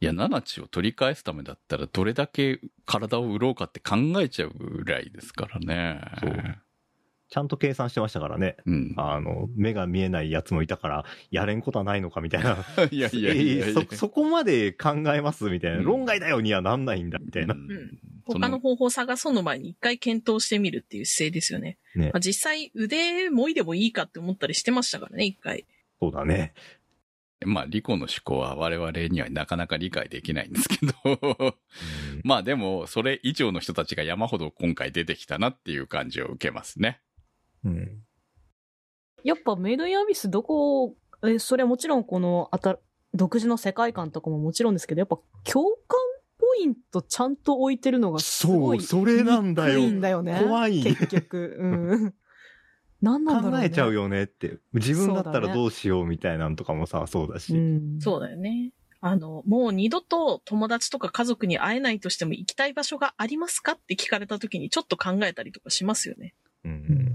[0.00, 6.00] いや、ナナチを取り返すためだったら、どれだけ体を売ろうかって考えちゃうぐらいですからね。
[6.18, 6.58] そう
[7.32, 8.58] ちゃんと計算してましたからね。
[8.66, 8.94] うん。
[8.98, 12.58] あの、目が見えないやつもいたから、やれんことはないのかみたいな。
[12.92, 15.78] いやいやいやいやえーそ、そこまで考えますみたいな。
[15.78, 17.54] うん論外だよにはなんないんだみたいな。
[17.54, 21.78] うん他の方法を探そうの前に一回検討してみるっていう姿勢ですよね。
[21.96, 25.66] ねまあ、実際腕もいでもいいかって思ったりしてましたからね、一回。
[26.00, 26.52] そうだね。
[27.44, 31.56] まあ、リコの思考は我々にはなかなか理解できないんですけど、
[32.22, 37.00] まあでも、それ以上の人たちが山ほど今回出てきたなっていう感じを受けますね。
[37.64, 38.02] うん。
[39.24, 40.94] やっぱメイドインアビスどこ、
[41.24, 42.78] え、それはもちろんこのあた、
[43.14, 45.98] 独自の世界観とかももちろんですけど、やっぱ共感
[46.38, 48.80] ポイントちゃんと置いてるのがすごい。
[48.80, 50.40] そうそれなんだよいいんだよね。
[50.42, 51.56] 怖い結局。
[51.58, 52.14] うん。
[53.00, 53.58] 何なんだろう、ね。
[53.58, 54.58] 考えちゃうよねって。
[54.72, 57.56] 自分だったらどうしようみたいなんとかもさ、そうだし。
[57.56, 58.00] うん。
[58.00, 58.72] そうだよね。
[59.00, 66.34] あの、もう二度と友達とか家族に会えないとしても行きたい場所がありますかって聞かれた時にちょっと考えたりとかしますよね。
[66.64, 67.11] うん。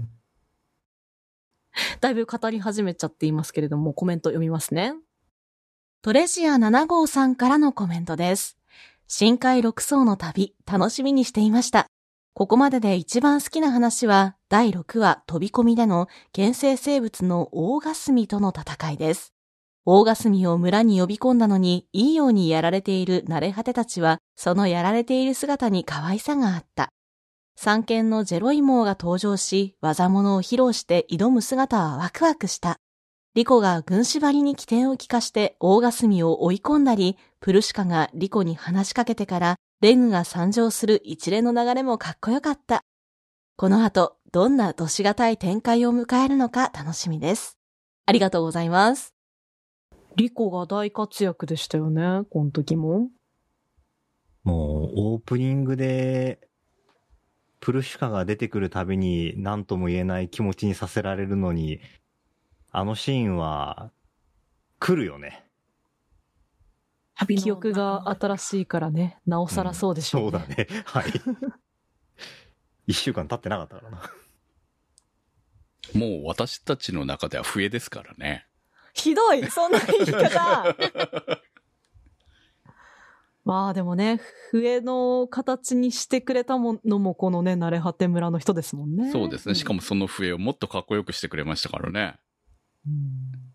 [2.00, 4.94] だいぶ語り始めちゃっていますけれども、コメント読みますね。
[6.02, 8.56] トレジア7号さんからのコメントです。
[9.08, 11.86] 深海6層の旅、楽しみにしていました。
[12.34, 19.32] ここまでで一番好きな話は、第6話飛び込みでの原生生物のオーガスミとの戦いです。
[19.86, 26.92] オーガスミを村に呼び込んだのに、いいようにやられている慣れ果てたちは、そのやられている姿に可愛さがあった。
[27.60, 32.76] 三剣のジェロイモーが登場し、技物を披露して挑む姿はワクワクした。
[33.34, 42.84] リコが軍師張りに起点を利かして大霞を追い込んだり、プルシカがリコに話しかけてから、レングが参上する一連の流れもかっこよかった。
[43.56, 47.58] この後、どんな年しがたい展開を迎えるのか楽しみです。
[48.06, 49.14] ありがとうございます。
[50.14, 53.08] リコが大活躍でしたよね、この時も。
[54.44, 56.47] もう、オープニングで、
[57.60, 61.80] プルシュカが出てくるたびに何とも言えない気持ちにさせられるのに、
[62.70, 63.90] あのシーンは、
[64.78, 65.44] 来るよね。
[67.26, 70.30] 記憶が新しいからね、なおさらそうでしょうね。
[70.30, 70.66] そうだね。
[70.84, 71.12] はい。
[72.86, 74.10] 一週間経ってなかったからな。
[75.94, 78.46] もう私たちの中では笛ですからね。
[78.94, 80.76] ひどいそんな言い方
[83.48, 89.10] まあでもね、笛の形にしてくれたものもこのね、慣れ果て村の人ですもんね。
[89.10, 89.54] そうですね。
[89.54, 92.16] しかもその笛をもっとかっこよくしてくれましたからね。
[92.86, 93.48] うん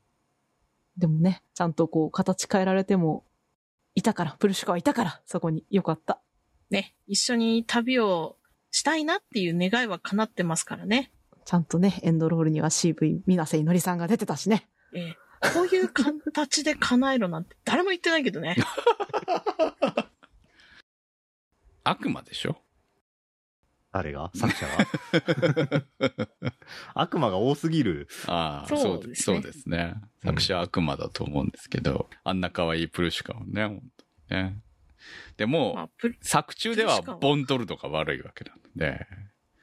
[0.98, 3.24] でもね、ちゃんとこう形変えられても、
[3.94, 6.20] いたから、プルシュカはいたから、そこによかった。
[6.72, 8.38] ね、一緒に旅を
[8.72, 11.12] したいなっていう願いは叶ってますからね。
[11.46, 14.68] ちゃんとね、エンドロールには CV、水瀬いのりさんが出てたしね。
[14.96, 15.23] ええ
[15.54, 18.56] こういう形で叶えろなんて誰も言ってないけどね。
[21.84, 22.58] 悪魔でしょ？
[23.92, 24.32] 誰が？
[24.36, 25.84] 作者が
[26.96, 28.08] 悪魔が多すぎる。
[28.28, 29.96] ああ、そうそうですねそうですね。
[30.24, 33.82] 作者は悪魔だと思うんですけど、あんな可愛いプルシュカをね、本
[34.30, 34.62] 当にね。
[35.38, 35.90] でも、まあ、
[36.22, 39.06] 作中ではボンドルドが悪いわけなので、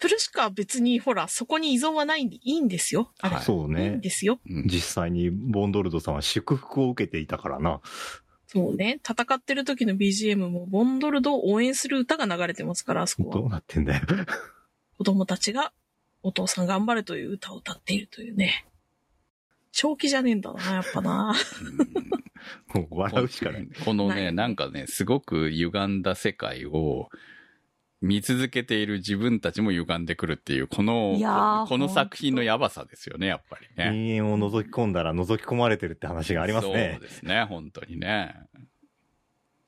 [0.01, 3.13] プルシュカは別にほら、そこに依存はないんでいいんですよ。
[3.21, 3.99] あれ、はいいいんそうね。
[3.99, 4.41] ですよ。
[4.49, 7.81] うん実際にボンドルドさんは祝福を受けていたからな。
[8.47, 8.99] そうね。
[9.09, 13.35] 戦ってる時の BGM もボンドルドを応援する歌が流れてますから、あそこは。
[13.37, 14.03] どうなってんだよ。
[14.99, 15.73] 子供たちが
[16.23, 18.67] お父さん頑張れという歌を歌っているというね。
[19.73, 21.35] 正気じゃねえんだな、やっぱな。
[22.75, 23.69] もう笑うしかない。
[23.85, 27.09] このね、なんかね、すごく歪んだ世界を
[28.01, 31.19] 見続けている自分たちも歪んでくるっていう、この
[31.69, 33.91] この作品のやばさですよね、やっぱりね。
[33.91, 37.09] 人間を覗き込んだら覗き込まれてるって話がありますねそう。
[37.09, 38.35] ですね、本当にね。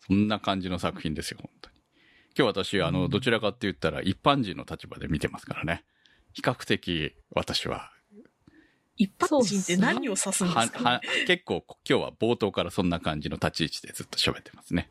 [0.07, 1.77] そんな感じの作品ですよ、本当に。
[2.37, 5.85] 今日私、あの、どちらかって言ったら一般人の立場で見てますからね。
[6.33, 7.92] 比較的私は、
[8.97, 14.90] 一般人って何を指すんではすか、は結構今日は冒頭からそんな感じの立ち位置でずっと喋ってますね。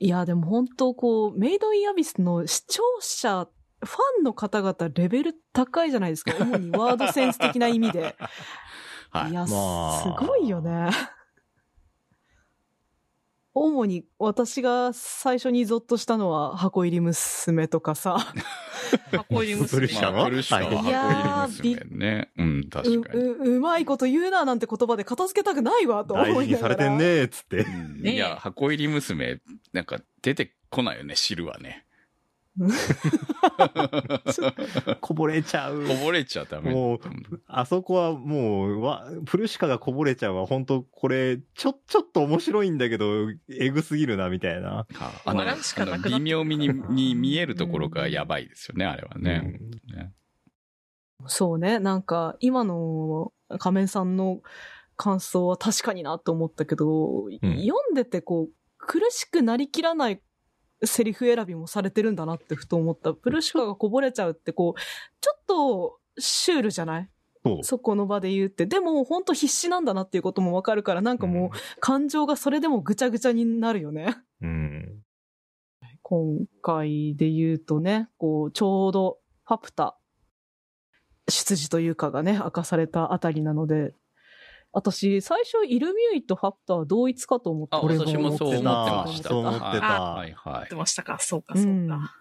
[0.00, 3.48] いや、でも本当こう、メイドインアビスの視聴者、
[3.84, 6.32] ファンの方々レベル高いじゃないですか。
[6.38, 8.16] 主にワードセンス的な意味で。
[9.10, 9.34] はいい。
[9.34, 10.90] や、まあすごいよね。
[13.54, 18.18] 主に私が最初にゾッとしたのは箱入り娘とかさ、
[19.12, 20.12] 箱入り娘ャ。
[20.12, 22.30] まあ、プルシカはいやー箱入り娘ね。
[22.36, 23.20] うん、う確かに。
[23.20, 26.42] ううまいこと言うななんて言葉で片付けたくないわと思いながら。
[26.42, 27.66] 大事にされてんねーっつって。
[28.10, 29.40] いや、箱入り娘、
[29.72, 31.84] なんか出てこないよね、汁はね。
[35.00, 35.86] こぼれちゃう。
[35.86, 36.72] こぼれちゃダメ。
[36.72, 37.00] もう
[37.46, 44.68] あそこはもう、わ、プルシカがこぼれちゃうは本当これ、ちょ、ちょっと面白いんだけど、エグすぎるな、みたいな。
[44.68, 49.60] はああのなくなって微妙にに見えるところがやばいですよね、あれはね。
[49.86, 50.12] ね
[51.26, 54.40] そうね、なんか今の仮面さんの
[54.96, 60.20] 感想は確かになと思ったけど、読んでてこう、苦しくなりきらない
[60.84, 63.12] セリフ選びもされてるんだなってふと思った。
[63.12, 64.80] プルシカがこぼれちゃうってこう、
[65.20, 67.10] ちょっとシュールじゃない？
[67.62, 68.66] そこの場で言うって。
[68.66, 74.18] でも本当必死なんだなっていうこともわかるから、なんかもう感情がそれでもぐちゃぐちゃになるよね。
[74.42, 75.02] うん。
[76.02, 79.98] 今回で言うとね、こう、ちょうどファプタ、
[81.28, 83.94] 出自というかがね、明かされたあたりなので、
[84.72, 89.28] 私、最初、イルミュイとファプタは同一かと思ってあ、俺私もそう思ってました。
[89.30, 90.50] そう思ってたはいは。
[90.50, 91.18] い言ってましたか。
[91.20, 92.14] そうか、そうか。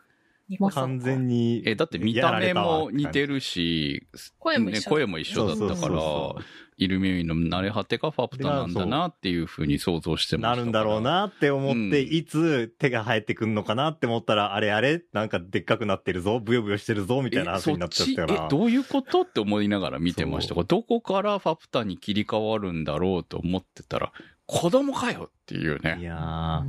[0.72, 1.62] 完全に。
[1.66, 3.36] え、だって見た目も似てる。
[3.36, 6.36] るし、ね、声も一緒声も一緒だったかそうそうらそ、
[6.78, 10.56] イルミミの慣れ果てがファプタなんだなっていうふうに想像してまし。
[10.56, 18.34] なるんだろうなって思って、うんいつ手が生えてくんのかなって思ったら、あれあれなんかでっかくなってるぞ、ブヨブヨしてるぞ、みたいな話になっちゃったから。
[18.34, 24.14] えそっちえ、どういうことって思いながら見てましたが、どこからファプタに切り替わるんだろうと思ってたら、
[24.46, 26.00] 子供かよっていういね。
[26.02, 26.64] やー、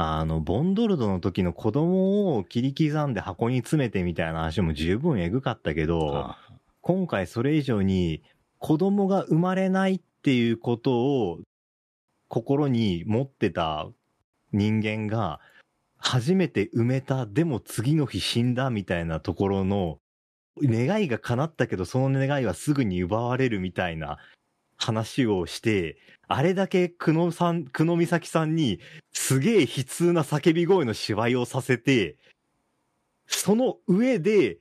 [0.00, 6.38] あの、ボンドルドの時の子供を切り刻んで箱に詰めてみたいな話も十分エグかったけど、あ。
[6.80, 8.22] 今回それ以上に
[8.58, 11.40] 子供が生まれないっていうことを
[12.28, 13.88] 心に持ってた
[14.52, 15.40] 人間が
[15.98, 19.98] 初めて埋めた、でも次の日死んだみたいなところの
[20.62, 24.18] 願いが叶ったけどその願いはすぐに奪われるみたいな
[24.76, 25.98] 話をして、
[26.32, 28.78] あれだけ久野さん、久野美咲さんに
[29.12, 32.18] すげえ悲痛な叫び声の芝居をさせて、
[33.26, 34.58] その上で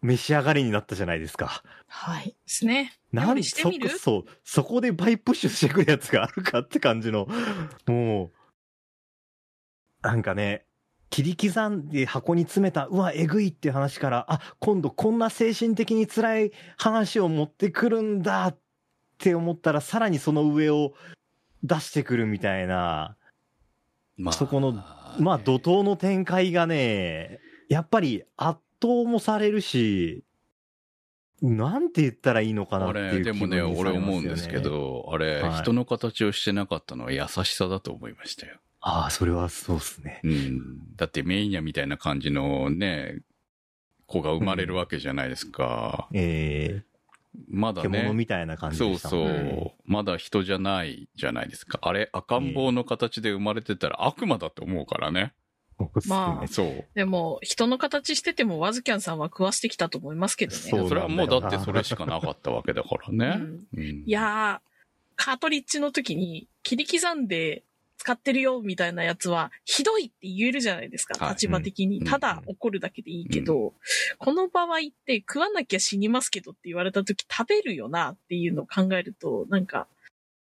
[0.00, 1.62] 召し上がりになったじゃないですか。
[1.86, 2.30] はい。
[2.30, 2.98] ですね。
[3.12, 3.90] 料なんそ理してみる？
[3.90, 7.28] こ、そう、そこでバイプッシュしてくるやつがあるかって感じの、
[7.86, 8.32] も
[10.02, 10.64] う、なんかね、
[11.10, 18.56] 切り刻んで箱に詰めた、うわ、えぐいっていう話から、あ、今度こんな精神的に辛い話を持ってくるんだ
[19.22, 20.94] って思ったら、さらにその上を
[21.62, 23.16] 出してくるみたいな、
[24.16, 24.72] まあそこの
[25.20, 30.24] まあ怒涛の展開がね、やっぱり圧倒もされるし、
[31.40, 34.58] なんて言ったらいいのかなあっていうれ、でもね、俺思うんですけ。
[34.58, 38.58] ど、あれ、はい人の形をしてなかったのは優しさだと思いましたよ。
[38.80, 40.20] ああ、それはそうっすね。
[40.24, 40.96] うん。
[40.96, 43.20] だってメイニャみたいな感じのね、
[44.06, 46.08] 子が生まれるわけじゃないですか。
[46.12, 46.91] ええ
[47.48, 47.88] まだね。
[47.88, 49.74] 獣みたいな感じそうそでしたもんね。
[49.78, 49.92] う。
[49.92, 51.78] まだ人じゃないじゃないですか。
[51.82, 55.32] あれ、赤ん坊の形で生まれてたら悪魔だと思うからね。
[56.06, 56.86] まあそう。
[56.94, 60.58] でも、人の形しててもワズキャンさんは食わしてきたと思いますけどね。
[60.58, 63.26] そうそれはもうだってそれしかなかったわけだからうね。
[63.28, 64.72] んうんいやー、
[65.16, 67.64] カートリッジの時に切り刻んで
[68.02, 71.98] 使ってるよみたいなやつは、ひどいって言えるじゃないですか、はい立場的に。
[71.98, 73.74] うんただ怒るだけでいいけど、
[74.18, 79.86] この場合って食わなきゃ死にますけどって言われた時食べるよなっていうのを考えると、なんか、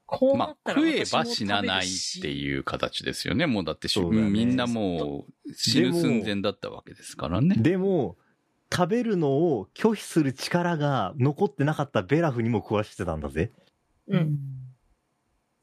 [0.06, 1.88] こうなまあ、ったら食えば死なないっ
[2.20, 3.46] ていう形ですよね。
[3.46, 7.54] もうだってし、そうだよねみんなもう死ぬ寸前だったわけですからね。
[7.56, 8.16] でも、
[8.72, 13.52] 食べるのを拒否する力が残ってなかったベラフにも食わしてたんだぜ。
[14.08, 14.38] うん。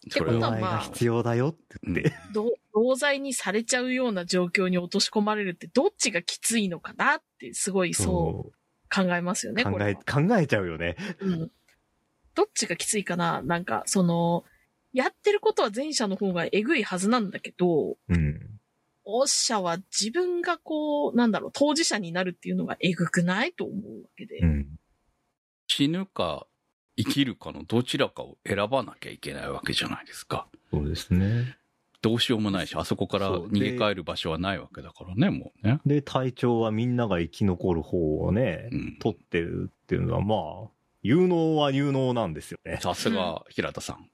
[0.08, 2.14] ってことはお前が必要だよって言って。
[2.34, 8.52] ど同罪にされちゃうような状況に落とし込まれるってどっちがきついのかなってすごいそう
[8.92, 9.96] 考えますよね、こ考え。
[9.96, 10.98] 考えちゃうよね。
[11.22, 11.52] うん。
[12.36, 14.44] どっちがきついかななんか、その、
[14.94, 18.60] やってることは前者の方がえぐいはずなんだけど、うん。
[19.06, 24.40] 後者は自分がこう、なんだろう、当事者になるっていうのがえぐくないと思うわけで。
[24.40, 24.68] うん。
[25.68, 26.48] 死ぬか
[27.04, 30.48] 生きるかのどちらかを選ばなきゃいけないわけじゃないですか。
[30.72, 31.58] そうですね。
[32.02, 35.80] どうしようもないし、あそこから逃げ帰る場所はないわけだからね、もうね。
[35.86, 38.98] で、隊長はみんなが生き残る方をね、うん。
[39.00, 40.36] 取ってるっていうのは、ま
[40.68, 40.70] あ、
[41.04, 42.80] 有能は有能なんですよね。
[42.82, 44.10] さすが平田さん。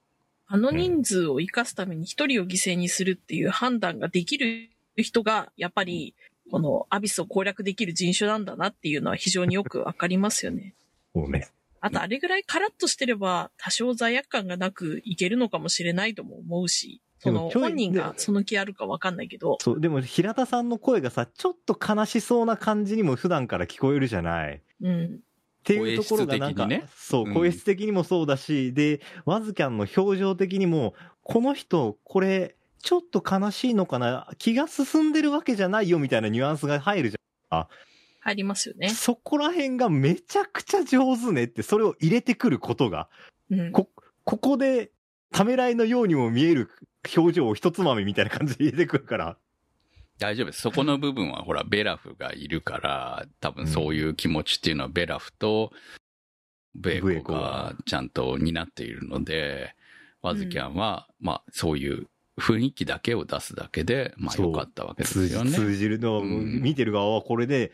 [0.47, 6.15] あの人数を生かすために一人を犠牲にするっていう判断ができる人が、やっぱり、
[6.49, 10.73] このアビスを攻略できる人種なんだなっていうのは非常によくわかりますよね。
[11.13, 11.49] そうね。
[11.87, 24.61] あと、あれぐらいカラッとしてれば、多少罪悪感がなくいけるのかもしれないとも思うし、その、本人がその気あるかわかんないけど、そう、でも平田さんの声がさ、ちょっと悲しそうな感じにも普段から聞こえるじゃない。
[24.81, 25.05] うん。
[25.05, 25.19] っ
[25.63, 26.89] ていうところがなんか、声質的にね。
[26.95, 27.33] そうう、ん。
[27.33, 34.29] 声質的にもそうだし、で、ワズキャンの表情的にも、この人、これ、ちょっと悲しいのかな？
[34.37, 37.17] 気が進んでるわけじゃないよみたいなニュアンスが入るじ
[38.27, 38.89] 入りますよね。
[38.89, 43.07] そこら辺がめちゃくちゃ上手ねって、それを入れてくることが、
[43.49, 43.71] うん。
[43.71, 43.89] こ、
[44.25, 44.91] ここで、
[45.31, 46.69] ためらいのようにも見える
[47.15, 49.37] 表情を一つまみみたいな感じで入れてくるから、
[50.19, 50.61] 大丈夫です。
[50.61, 55.71] そこの部分はほら、ベラフがいるから、多分そういう気持ちっていうのはベラフと
[56.75, 59.73] ベーコがちゃんと担っているので、
[60.21, 65.51] ワズキャンは、まあそういう雰囲気だけを出すだけで、まあそう良かったわけです通じよね。
[65.51, 67.71] 通じるの、うん見てる側はこれで、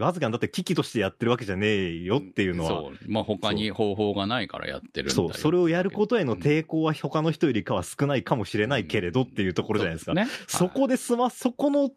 [0.00, 2.98] わずかにだって危機としてやってるわけじゃねえよっていうのは、そう。
[3.08, 10.14] まあ他に方法がないからやってるんだよそう、それをやることへの抵抗は他の人よりかは少ないかもしれないけれどっていうところじゃないですか。
[10.14, 10.26] ね。
[10.48, 11.90] そこで済ま、そこの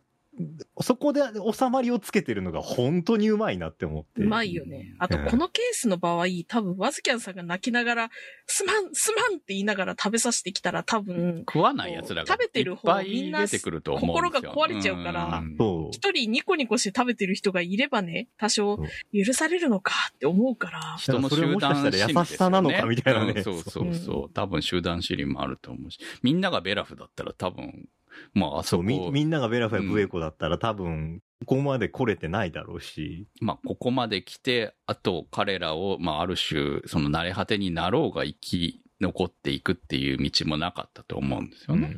[0.82, 4.22] そこで収まりをつけてるのが本当にうまいなって思って。
[4.22, 4.96] うまいよね。
[5.00, 8.10] あと、うんこのケースの場合、多分、ワズキャンさんが泣きながら、
[8.48, 14.52] すまん、すまんって言いながら食べさせてきたら、多分、食わない奴らが食べてる方いっぱいみんな出てくると思うんですよ。
[14.52, 15.44] 心が壊れちゃうから。
[15.92, 18.80] 一人ニコニコして食べてる人がいればね、多少
[19.14, 20.96] 許されるのかって思うから。
[20.98, 24.34] 人のそれは集もしかしたら優しさなのかみたいなねうんそうそうそう。
[24.34, 26.00] 多分集団心理もあると思うし。
[26.24, 27.88] みんながベラフだったら多分、
[28.34, 33.28] まああそ、こ、み、みんながベラフやブエコだったら多分、ここまで来れてないだろうし。
[33.42, 41.96] まあここまで来て、あと彼らを、まあある種、その慣れ果てになろうが生き残っていくっていう道もなかったと思うんですよね。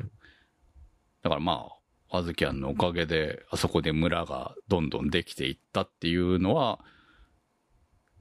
[1.23, 1.67] だからま
[2.09, 6.79] あ、アズキャンのおかげで、あそこで村がどんどんできていったっていうのは、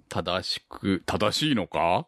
[0.09, 2.07] 正しく、正しいのか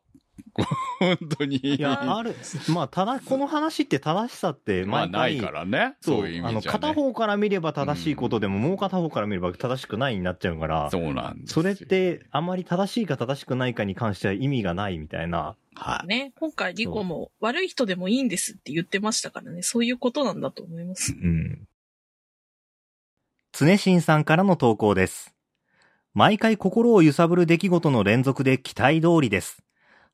[0.98, 1.56] 本当に。
[1.56, 2.34] いや、ある、
[2.68, 5.96] まあ、ただ、この話って正しさって、まあない毎回、からね。
[6.00, 6.48] そそうういう意味じゃ、ね。
[6.48, 15.56] あの、片方から見れば正しいことでも、もう片方から見れば正しくないになっちゃうから、そうなんですそよれって、あまり正しいか正しくないかに関しては意味がないみたいな。
[15.74, 16.06] はい。
[16.06, 21.12] ね、今回リコも悪い人でもいいんですって言ってましたからね、そういうことなんだと思います。
[21.12, 21.66] うん。
[23.52, 25.34] 常新さんからの投稿です。
[26.14, 29.62] 毎回心を揺さぶる出来事の連続で期待通りです。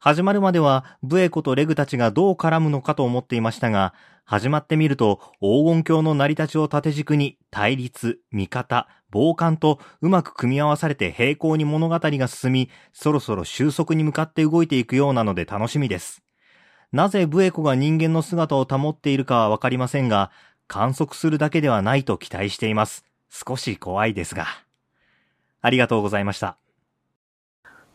[0.00, 3.94] 始まるまでは、ブエコとレグたちがどう絡むのかと思っていましたが、
[4.24, 16.22] 始まってみると、黄金鏡の成り立ちを縦軸に、対立、味方、傍観とうまく組み合わされて平行に物語が進み、そろそろ収束に向かって動いていくようなので楽しみです。
[16.92, 20.30] なぜブエコが人間の姿を保っているかはわかりませんが、
[20.68, 23.04] 観測するだけではないと期待しています。
[23.30, 24.46] 少し怖いですが。
[25.60, 26.56] ありがとうございました。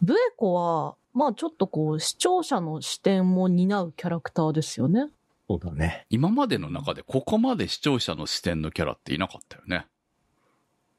[0.01, 5.07] ブエコは、まあちょっとこう、視聴者の視点も担うキャラクターですよね。
[5.47, 6.05] そうだね。
[6.09, 9.86] 今までの中でここまで視聴者の視点のキャラっていなかったよね。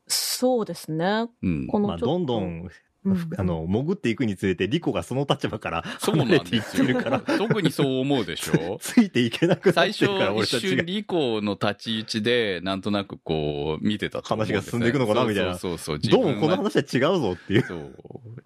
[0.07, 1.29] そうですね。
[1.43, 1.67] うん。
[1.67, 2.71] まあ、このちょっとどんどん、うん
[3.37, 7.21] あの、潜っていくにつれて、リコがその立場からそうなん離れていですよってるから、。
[7.21, 8.79] 特にそう思うでしょ？
[8.81, 10.87] ついていけなくな最初ってるから、俺一たちが瞬。
[10.87, 16.11] リコの立ち位置で、なんとなくこう、見てた話が進んでいくのかなみたいなそうそうそう。
[16.13, 17.63] どうもこの話は違うぞっていう。
[17.67, 17.95] そう。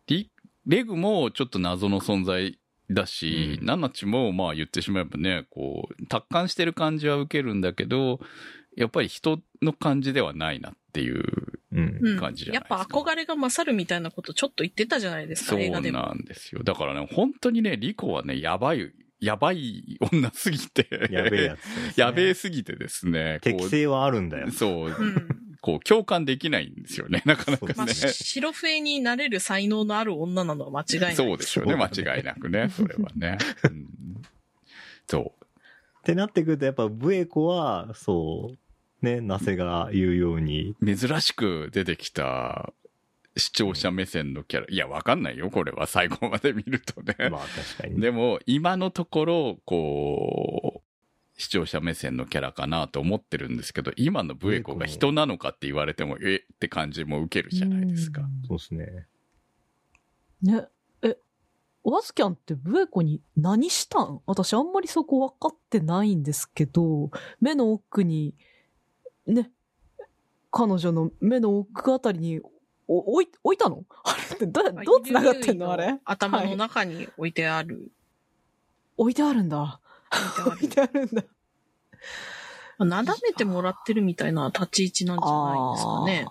[0.08, 0.28] リ、
[0.68, 2.58] レグもちょっと謎の存在
[2.90, 8.20] だし、うんナナチもまあ言ってしまえばね、こう、達観してる感じは受けるんだけど、
[8.76, 11.24] やっぱり人の感じではないなっていう
[11.72, 11.98] うん。
[12.00, 15.98] うん感じじゃやっないですかぱ憧れが勝るみたいなことちょっと言ってたじゃないですか、そう映画でも。
[16.00, 16.62] なんですよ。
[16.62, 20.86] だからね、本当にね、リコはね、やばい、やばい女すぎて。
[21.10, 23.40] やべえやつね、 やべえすぎてですね。
[23.42, 24.50] 適性はあるんだよ。
[24.50, 25.47] そう、うん。
[25.60, 27.92] こう、共感できないんですよね、 なかなかまあ、ね。
[27.94, 31.14] 白笛になれる才能のある女なのは間違いない。
[31.14, 33.38] そうでしょうね、間違いなくね、それはね。
[33.64, 33.86] うん
[35.08, 35.44] そう。
[36.00, 42.72] ってなってくると、やっぱブエコは、そう、ね、ナセが言うように、珍しく出てきた
[43.36, 44.66] 視聴者目線のキャラ。
[44.68, 47.30] いや、わかんないよ、これは最後まで見るとね。
[47.30, 48.00] まあ確かにね。
[48.00, 50.67] でも、今のところ、こう、
[51.38, 58.22] 視聴者目線のキャラかなと思ってるんですけど、今のブエコが人なのかって言われても、えって感じも受けるじゃないですか。
[58.48, 59.06] そうですね。
[60.42, 60.66] ね。
[61.02, 61.16] え、
[61.84, 64.20] ワズキャンってブエコに何したん？
[64.26, 67.10] 私あんまりそこ分かってないんですけど、
[67.40, 68.34] 目の奥に、
[69.26, 69.52] ね、
[70.50, 72.40] 彼女の目の奥あたりに、
[72.88, 73.84] お置い、置いたの？
[74.02, 75.70] あれってど、どう繋がってんの？
[75.70, 76.00] あれ？
[76.04, 77.92] 頭のはい中に置いてある。
[78.96, 79.80] 置いてあるんだ。
[80.46, 81.22] 置いてあるんだ。
[82.78, 86.26] まあなだめてもらってるみたいな立ち位置なんじゃないですかね。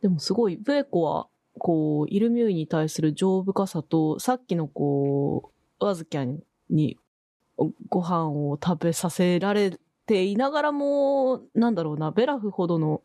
[0.00, 1.26] でもすごい、ブエコは、
[1.58, 5.50] こう、イルミューイに対する丈夫かさと、さっきのこ
[5.80, 6.40] う、ワズキャン
[6.70, 6.96] に
[7.56, 13.02] おご飯を食べさせられていながらも、なんだろうな、ベラフほどの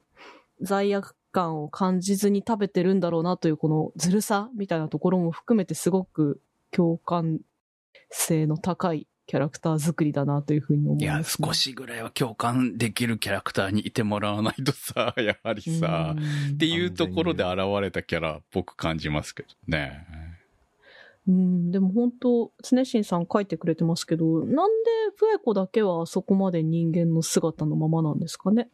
[0.62, 6.40] 罪悪感を感じずに食べてるんだろうなというこのずるさみたいなところも含めてすごく
[6.72, 7.40] 共感
[8.10, 11.48] 性の高いキャラクター作りだなというふうに思いや、います、ね。
[11.48, 16.20] 少しぐらいは共感できるキャラクターにいてもらわないとさ、 やはりさ、う
[16.52, 16.54] ん。
[16.56, 20.06] っていうところで現れたキャラっぽく感じますけどね。
[21.26, 28.70] うん、でも本当、常新さん書いてくれてますけど、なんでブエコだけはあそこまで人間の姿のままなんですかね？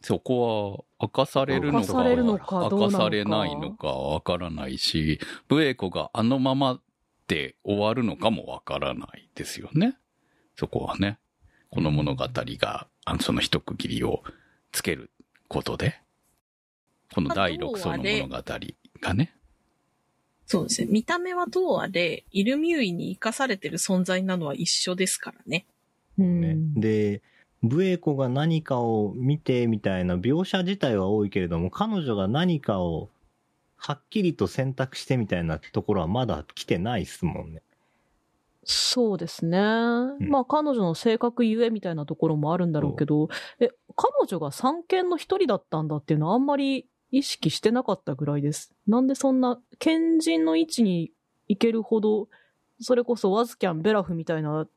[0.00, 2.86] そこは明かされるのか、明かされるのかどうなのか。
[2.86, 6.80] 明かされないのかわからないし、ブエコがあのまま
[7.28, 9.96] で終わるのかもわからないですよね。
[10.56, 11.18] そこはね。
[11.70, 14.22] この物語が、あの、その一区切りを
[14.72, 15.10] つける
[15.48, 16.00] ことで、
[17.14, 18.42] この第6層の物語
[19.00, 19.34] がね。
[20.46, 20.88] そうですね。
[20.90, 25.66] 見た目はどうあれ、イルミューイに生かされてる存在なのは一緒ですからね。
[26.18, 26.40] うん。
[26.40, 26.56] ね。
[26.76, 27.22] で、
[27.62, 33.08] ブエコが何かを見てみたいな描写自体は多いけれども、彼女が何かを
[33.84, 37.62] はっきりと選択してみたいなところはまだ来てないっすもんね。
[38.62, 39.58] そうですね。
[40.20, 43.28] まあ彼女の性格ゆえみたいなところもあるんだろうけど、
[43.58, 48.72] え、彼女が三権の一人だったんだっていうのはあんまり意識してなかったぐらいです。
[48.86, 51.10] なんでそんな賢人の位置に
[51.48, 52.28] 行けるほど、
[52.80, 54.68] それこそワズキャン、ベラフみたいな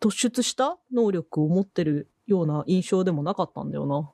[0.00, 4.11] 突出した能力を持ってるような印象でもなかったんだよな。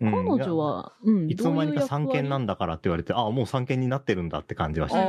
[0.00, 5.04] うん彼女は、うん、いつの間にか三権なんだだからって言われて、ああ、もう三権になってるんだって感じはしたね。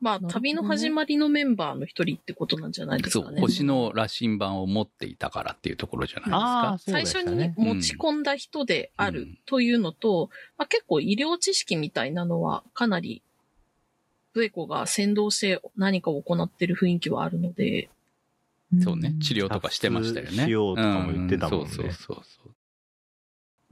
[0.00, 3.40] まあ、旅の始まりのメンバーの一人ってことなんじゃないですそう、かね。
[3.40, 6.78] 星の羅針盤を持っていたからっていうところじゃないですああ、か。
[6.78, 7.52] そうで最初に。
[7.56, 13.22] 持ち込んだ人であるというのと、まあ、結構医療知識みたいなのはかなり、
[14.34, 17.88] ブエコが先導して何かを行ってる雰囲気はあるので、
[18.82, 20.44] そうね、治療とかしてましたよね。
[20.44, 22.54] しようとかも言ってたもんねうそうそうそうそう。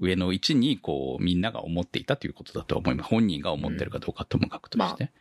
[0.01, 3.11] 上の位置に、こう、みんなが思っていたということだと思います。
[3.11, 5.13] 本人が思ってるかどうかともかくとして。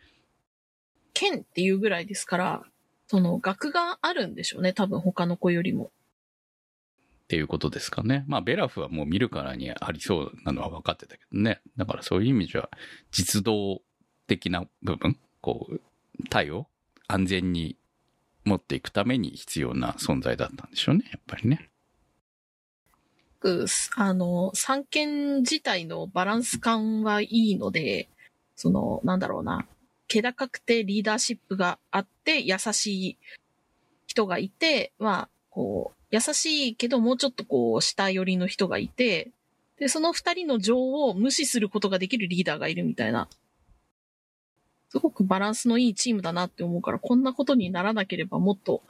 [1.12, 2.62] 剣っていうぐらいですから、
[3.06, 5.86] その学があるんでしょうね、多分他の子よりも。
[5.86, 8.24] っていうことですかね。
[8.26, 11.60] まあ、ベラフはもう見るからにありそうなのは分かってたけどね。
[11.76, 12.68] だからそういう意味じゃ、
[13.12, 13.82] 実動
[14.26, 15.80] 的な部分、こう、
[16.28, 16.66] 体を
[17.06, 17.76] 安全に
[18.44, 21.69] 持っていくために必要な存在だったんでしょうね、やっぱりね。
[23.40, 23.66] く
[23.96, 28.08] あの、三権自体のバランス感はいいので、
[28.54, 29.66] その、なんだろうな、
[30.06, 33.18] 気高くてリーダーシップがあって、優しい
[34.06, 39.30] 人がいて、まあ、こう、優しいけどもうちょっとこう、下寄りの人がいて、
[39.78, 43.28] で、その二人の情を無視することができるリーダーがいるみたいな。
[44.90, 48.82] すごくバランスのいいチームだなって思うから、こんなことにならなければもっと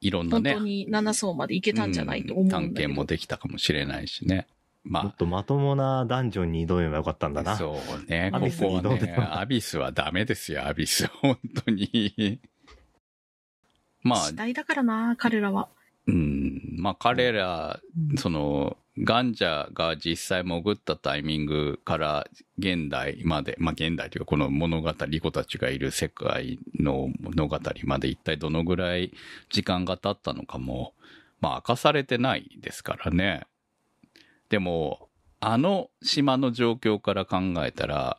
[0.00, 2.66] いろんなね本当、に7層までいけたんじゃないと思うんだけど。
[2.68, 4.46] 探検もできたかもしれないしね。
[4.84, 7.56] まあもっ、とまともなダンジョンに挑めばよかったんだな。
[7.56, 8.30] そうね。
[8.30, 11.08] こアビスこはに挑んでね、アビスはダメですよ、アビス。
[11.08, 12.40] 本当に。
[14.02, 15.68] まあ次、第だからな、彼らは。
[16.06, 17.80] うん、まあ彼ら、
[18.10, 22.26] うんその、ガンジャーが実際潜ったタイミングから
[22.58, 29.12] 現代まで、まあ現代というかこの物語、リコたちがいる世界の物語まで一体どのぐらい
[29.50, 30.94] 時間が経ったのかも、
[31.40, 33.46] まあ明かされてないですからね。
[34.48, 35.08] でも、
[35.40, 38.18] あの島の状況から考えたら、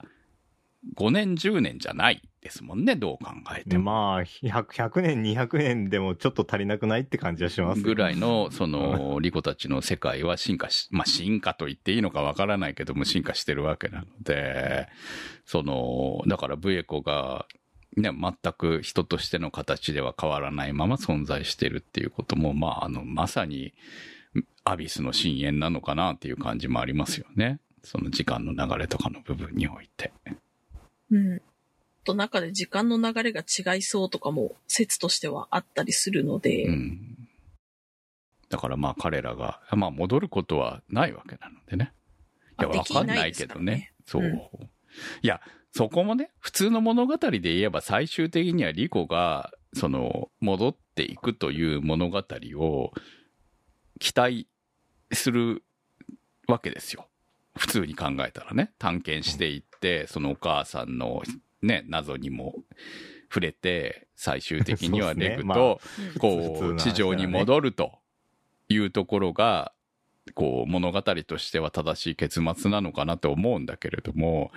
[0.95, 3.83] 5年10年じゃないですもんね、どう考えても。
[3.83, 7.81] まあ、100, 100年、200年でもちょっと足りなくないって感じはします。
[7.81, 14.87] ぐらいの、その、リコたちの世界は進化し、まあ進化と言っていいのかわからないけども進化してるわけなので、
[15.45, 17.45] その、だからブエコが、
[17.97, 23.73] ね、全く人としての形では変わらないまま存在してるっていうことも、まあ、あの、まさに、
[24.63, 27.59] アビスの深淵なのかなっていう感じもありますよね。
[27.83, 30.13] その時間の流れとかの部分において。
[31.11, 31.41] うん。
[32.09, 37.29] と中で時間の流れが違いそうとかも説としてはあったりするので、うん。
[38.49, 41.93] だからまあ彼らが、まあ戻ることはないわけなのでね。
[42.59, 43.93] いや、まあわかんないけどね。
[44.05, 44.23] そう。
[45.21, 45.39] いや、
[45.71, 52.23] そこもね、普通の物語で言えば最終的にはリコが、その、戻っていくという物語
[52.55, 52.91] を
[53.99, 54.47] 期待
[55.11, 55.63] する
[56.47, 57.07] わけですよ。
[57.55, 58.71] 普通に考えたらね。
[58.79, 61.21] 探検していって、そのお母さんの
[61.61, 62.55] ね、謎にも
[63.29, 65.81] 触れて、最終的にはレグまあと、
[66.13, 67.99] 普こう、地上に戻ると
[68.67, 69.73] いうところが、
[70.33, 74.51] こう、物語としては正しい結末なのかなと思うんだけれども、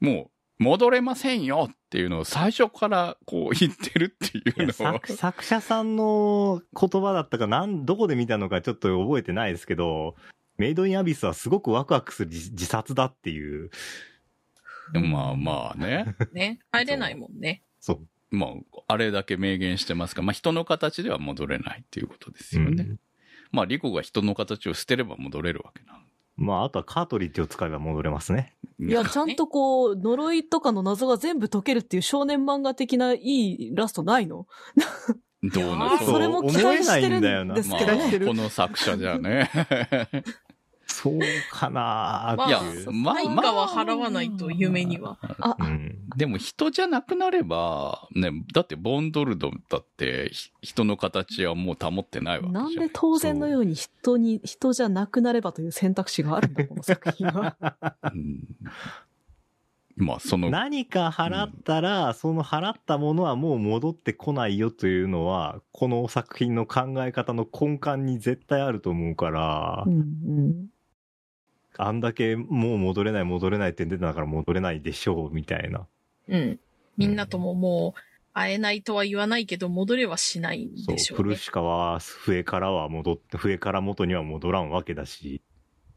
[0.00, 10.14] もう、戻れませんよっていうのを最初からこう言ってるっていいうやのを作、作者さんの言葉だったかなん、どこで見たのかちょっと覚えてないですけど、
[10.58, 13.70] メイドインアビスはすごくワクワクする自自殺だっていう、
[14.92, 16.14] まあまあね。
[16.32, 16.60] ね。
[16.72, 17.62] 入れないもんね。
[17.80, 18.36] そう。
[18.36, 18.50] まあ、
[18.88, 22.84] あれだけ明言してますが、まあ人の形では戻れないっていうことですよね。
[22.88, 22.98] うん
[23.52, 26.00] まあ、リコが人の形を捨てれば戻れるわけな。
[26.36, 28.56] まあ、あとはカートリッジを使えば戻れますね。
[28.80, 34.46] いや、ちゃんとこう、呪いとかの謎が全部解けるっていう少年漫画的ないいラストないの？
[35.42, 38.26] どうなそうそれも期待してる思えないんだよなんですまあけどね。
[38.26, 39.50] この作者じゃね。
[41.02, 41.18] そう
[41.50, 45.18] かなーっていう。、まあ、対価は払わないと夢には。
[45.40, 45.98] あう、ん。
[46.16, 52.64] でも人じゃなくなれば、ね、だってボンドルドだってひ人の形はもう保ってないわけじゃん。
[52.64, 57.56] なんで当然のように人に、人じゃなくなればという選択肢があるんだ、この作品は。
[58.14, 58.44] うん
[59.96, 70.71] まあ、その、何か払ったら、その払ったものはもう戻ってこないよというのは、この作品の考え方の根幹に絶対あると思うから、うんうん。
[71.78, 75.86] あんだけもう戻れない戻れないって出てたから戻れないでしょうみたいな。
[76.28, 76.60] うん。
[76.96, 78.00] みんなとももう、
[78.34, 81.24] 会えないとは言わないけど、戻れはしないんそうでし、ょうね。
[81.24, 85.42] プルシカは笛からは戻って、笛から元には戻らんわけだし、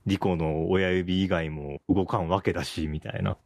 [0.06, 3.38] リコの親指以外も動かんわけだし、みたいな。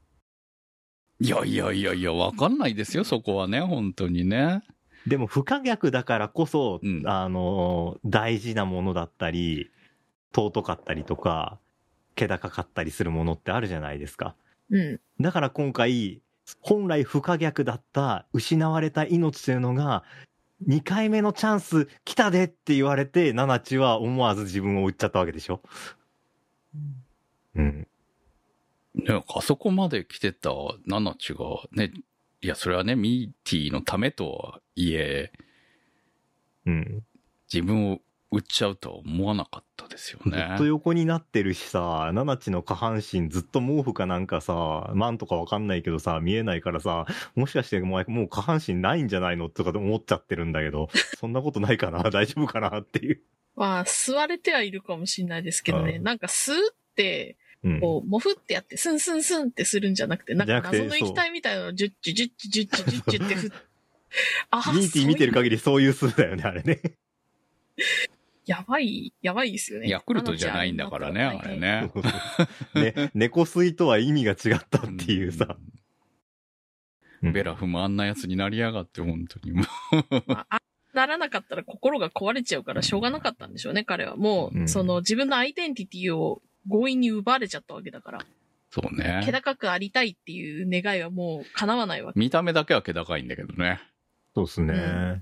[1.21, 4.63] いやいやいやいや、わかんないですよ、そこはね、本当にね。
[5.07, 9.69] でも不可逆だからこそ、うんあの、大事なものだったり、
[10.33, 11.59] 尊かったりとか、
[12.19, 14.35] 気高かったりするものってあるじゃないですか。
[14.69, 14.99] うん。
[15.19, 16.21] だから今回、
[16.61, 20.03] 本来不可逆だった失われた命というのが、
[20.67, 25.61] 2回目のチャンス来たでって言われて、ナナチは思わず自分を売っちゃったわけでしょ
[27.55, 27.87] うん。
[28.95, 30.49] ね、あそこまで来てた
[30.85, 31.39] ナナチが、
[31.71, 31.93] ね、
[32.41, 35.31] いや、それはね、ミーティーのためとはいえ、
[36.65, 37.03] うん。
[37.51, 37.99] 自分を
[38.31, 40.57] 売っちゃうとは思わなかったですよずねっ。
[40.57, 52.03] と横になってるしさ、ナナチの下半身ずっと毛布かなんかさ、マンとかわかんないけどさ、見えないからさ、もしかしてもうもう下半身ないんじゃないのとか思っちゃってるんだけど、 そんなことないかな？
[52.11, 52.79] 大丈夫かな？
[52.79, 53.21] っていう。
[53.55, 55.97] まあ、吸われてはいるかもしれないですけどね。
[55.97, 57.79] うんなんか吸うって、うん。
[57.81, 63.51] こう、もふってやって、スンスンスンってするんじゃなくて、なんか謎の液体みたいなのをジュッチュジュッチュジュッチュジュッチュって振っ
[64.51, 66.79] あミーティー見てる限りそういう数だよね、あれね。
[68.49, 69.87] やばい、やばいですよね。
[69.87, 71.55] ヤクルトじゃないんだからね、あれ。
[71.55, 71.91] ね。
[72.73, 75.55] ね、猫吸いとは意味が違ったっていうさ。
[77.21, 79.53] うんベラフもあんなやつになりやがって、本当に。
[80.33, 80.61] ああ
[80.93, 84.15] ならなかったら心が壊れちゃうからしょうがなかったんでしょうね、彼は。
[84.15, 88.25] もう、うんその自分のアイデンティティを強引に奪われちゃったわけだから。
[88.71, 89.31] そうね気。
[89.31, 92.19] 高くありたいっていう願いはもう叶わないわけ。
[92.19, 93.79] 見た目だけは気高いんだけどね。
[94.33, 95.21] そうっすね。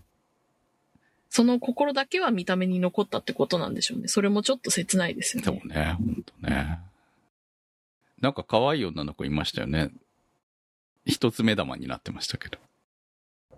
[1.28, 4.08] うんその心だけは見た目に残ったってことなんでしょうね。
[4.08, 5.46] それもちょっと切ないですよね。
[5.46, 6.80] そうね、本当ね。
[8.22, 9.92] なんか可愛い女の子いましたよね。
[11.06, 12.58] 一つ目玉になってましたけど。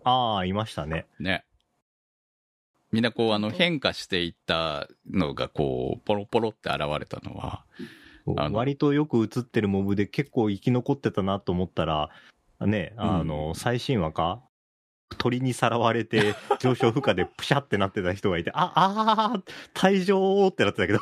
[0.03, 1.05] ああ、いましたね。
[1.20, 1.45] ね。
[2.91, 7.63] みんなこう、あの、変化していったのが、こう、ポロポロって現れたのは、
[8.38, 12.09] あの割とよく映ってるモブで結構生き残ってたなと思ったら、
[12.59, 14.41] ね、あの、最新話か
[15.18, 19.43] 鳥にさらわれて 上昇負荷でプシャってなってた人がいて、あ、あー、
[19.74, 21.01] 退場ってなってたけど。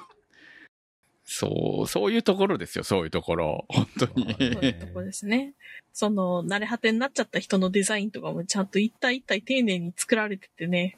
[1.29, 3.65] そう、そういうところですよ、そういうところ。
[3.67, 4.33] 本当に。
[4.33, 5.55] そういうとこですね。
[5.91, 10.97] その、慣れ果てになっちゃった人のデザインとかもちゃんと一体一体丁寧に作られててね。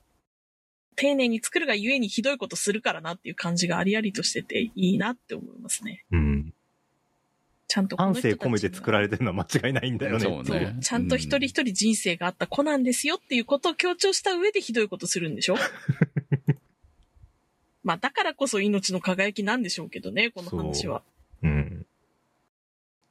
[0.95, 6.05] 丁寧に作るがゆえにひどいことするからなっていう感じがありありとしてていいなって思いますね。
[6.12, 6.53] うん。
[7.72, 10.20] ちゃんとこの感人たちには性込めて作られてるのは間違いないんだよね。
[10.20, 10.76] そうねそう。
[10.82, 15.55] ちゃんと一人一人人生があった子なんですよっていうことを強調した上でひどいことするんでしょ？
[17.84, 21.03] まあだからこそ命の輝きなんでしょうけどね、この話は。
[21.43, 21.86] うん。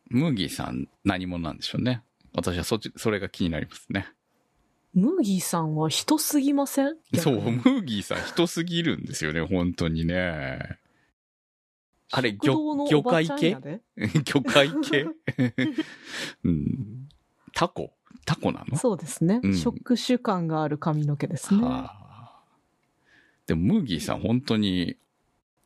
[0.09, 2.03] ムーギーさん何者なんでしょうね？
[2.35, 4.09] 私はそっち、それが気になりますね。
[4.95, 6.97] ムーギーさんは人すぎません？
[7.15, 10.79] そう、ムーギーさん人すぎるんですよね、本当にね。
[12.11, 13.57] あれ魚魚介系？
[14.25, 15.07] 魚介系？
[16.45, 17.09] うん。
[17.55, 17.93] タコ？
[18.25, 18.77] タコなの？
[18.79, 19.57] そうですね、うん。
[19.57, 21.63] 触手感がある髪の毛ですね。
[21.63, 21.99] はあ。
[23.47, 24.97] でも、ムーギーさん、本当に、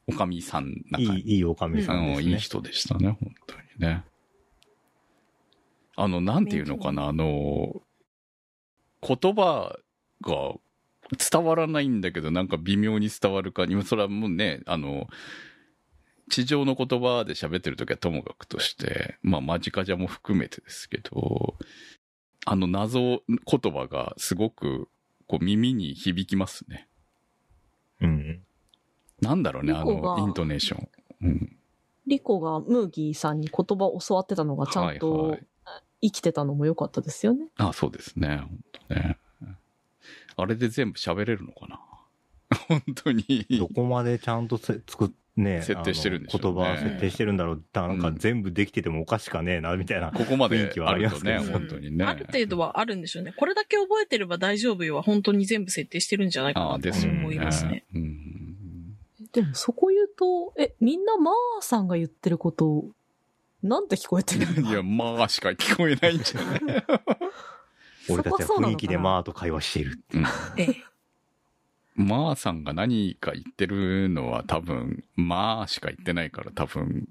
[0.06, 2.32] おかみさんなんかいい、いいおかみさんですね。
[2.32, 4.04] いい人でしたね、本当にね。
[5.96, 7.82] あの、なんていうのかな、あの、
[9.00, 9.76] 言葉
[10.22, 10.54] が
[11.30, 15.08] 伝わらないんだけど、なんか微妙に伝わるかに、それはもうね、あの、
[16.32, 21.58] 地上の言葉で喋ってる時はともかくとして、まあ、間近じゃも含めてですけど、
[22.46, 24.88] あの謎言葉がすごく、
[25.26, 26.88] こう耳に響きますね。
[28.00, 28.40] うん。
[29.20, 30.88] なんだろうね、あの、イントネーション。
[31.20, 31.56] うん。
[32.06, 35.46] リコがムーギーさんに言葉を教わってたのがちゃんはいとはい
[36.00, 37.46] 生きてたのも良かったですよね。
[37.58, 38.38] あ、そうですね。
[38.38, 39.18] 本当ね。
[40.36, 41.80] あれで全部喋れるのかな
[42.68, 43.46] 本当に。
[43.50, 47.62] どこまでちゃんとせ作っね、設定してるんでしょうね言葉設定してるんだろう。
[47.72, 50.12] なんかうん全部できててもおかしかねえな、みたいな。
[50.12, 52.04] ここまで雰囲気はありますね本当にね。
[52.04, 53.32] ある程度はあるんでしょうね。
[53.36, 56.90] これだけ覚えてれば大丈夫よは本当に全部設定してるんじゃないかなと。
[56.90, 57.84] 思いますね。
[57.94, 58.96] うん。
[59.32, 62.84] でもそこ言うと、え、みんなマーさんが言ってること、
[63.62, 66.60] なんて聞こえてるんだ いや、まあしか聞こえないんじゃない？
[68.10, 69.98] 俺たちは雰囲気でまあと会話している。
[70.14, 70.24] うん
[70.58, 70.76] ええ
[71.94, 77.06] まあさんが何か言ってるのは多分、まあしか言ってないから多分、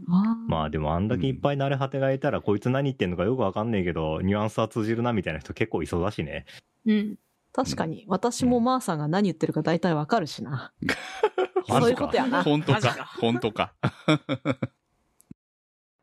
[0.47, 6.45] まあでもあんだけいっぱい慣れ果てがいたら、こいつ何言ってんのかよくわかんねえけど、ニュアンスは通じるなみたいな人結構いそうだしね。
[6.86, 7.15] うん。
[7.53, 10.73] 確かに、私もマーさんが何言ってるか大体わかるしな。
[11.67, 12.43] そういうことやな。
[12.43, 13.73] 本当か本当か。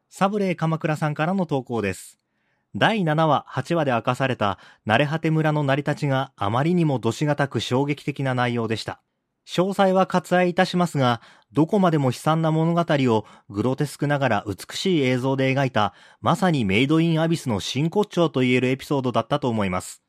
[0.08, 2.18] サブレー鎌倉さんからの投稿です。
[2.74, 9.00] 第7話、8話で明かされた、慣れ果て村の成り立ちがあまりにもどしがたく衝撃的な内容でした。
[9.46, 20.02] 詳細は割愛いたしますが、どこまでも悲惨な物語をグロテスクながら美しい映像で描いた、まさにメイドインアビスの真骨頂と言えるエピソードだったと思います。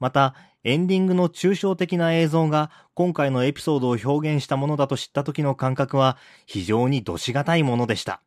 [0.00, 0.34] また、
[0.64, 8.22] エンディングの抽象的な映像が今回のエピソードを表現したものだと知った時の感覚は非常にどしがたいものでした。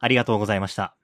[0.00, 0.96] ありがとうございました。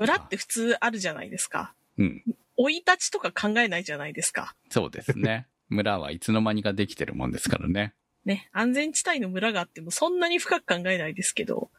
[0.00, 1.74] 裏って普通あるじゃないですか。
[1.98, 2.24] うん。
[2.56, 4.56] 生い立ちとか考えないじゃないですか。
[4.70, 5.46] そうですね。
[5.68, 7.94] 村はいつの間にかできてるもんですからね。
[8.24, 11.70] ね、安全地帯の村があってもそんなに深く考えないですけど、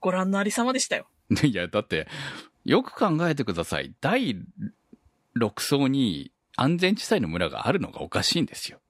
[0.00, 1.08] ご覧のありさまでしたよ。
[1.42, 2.08] いや、だって、
[2.64, 3.94] よく考えてください。
[4.00, 4.36] 第
[5.36, 8.80] 6層に安全地帯の村があるのがおかしいんですよ。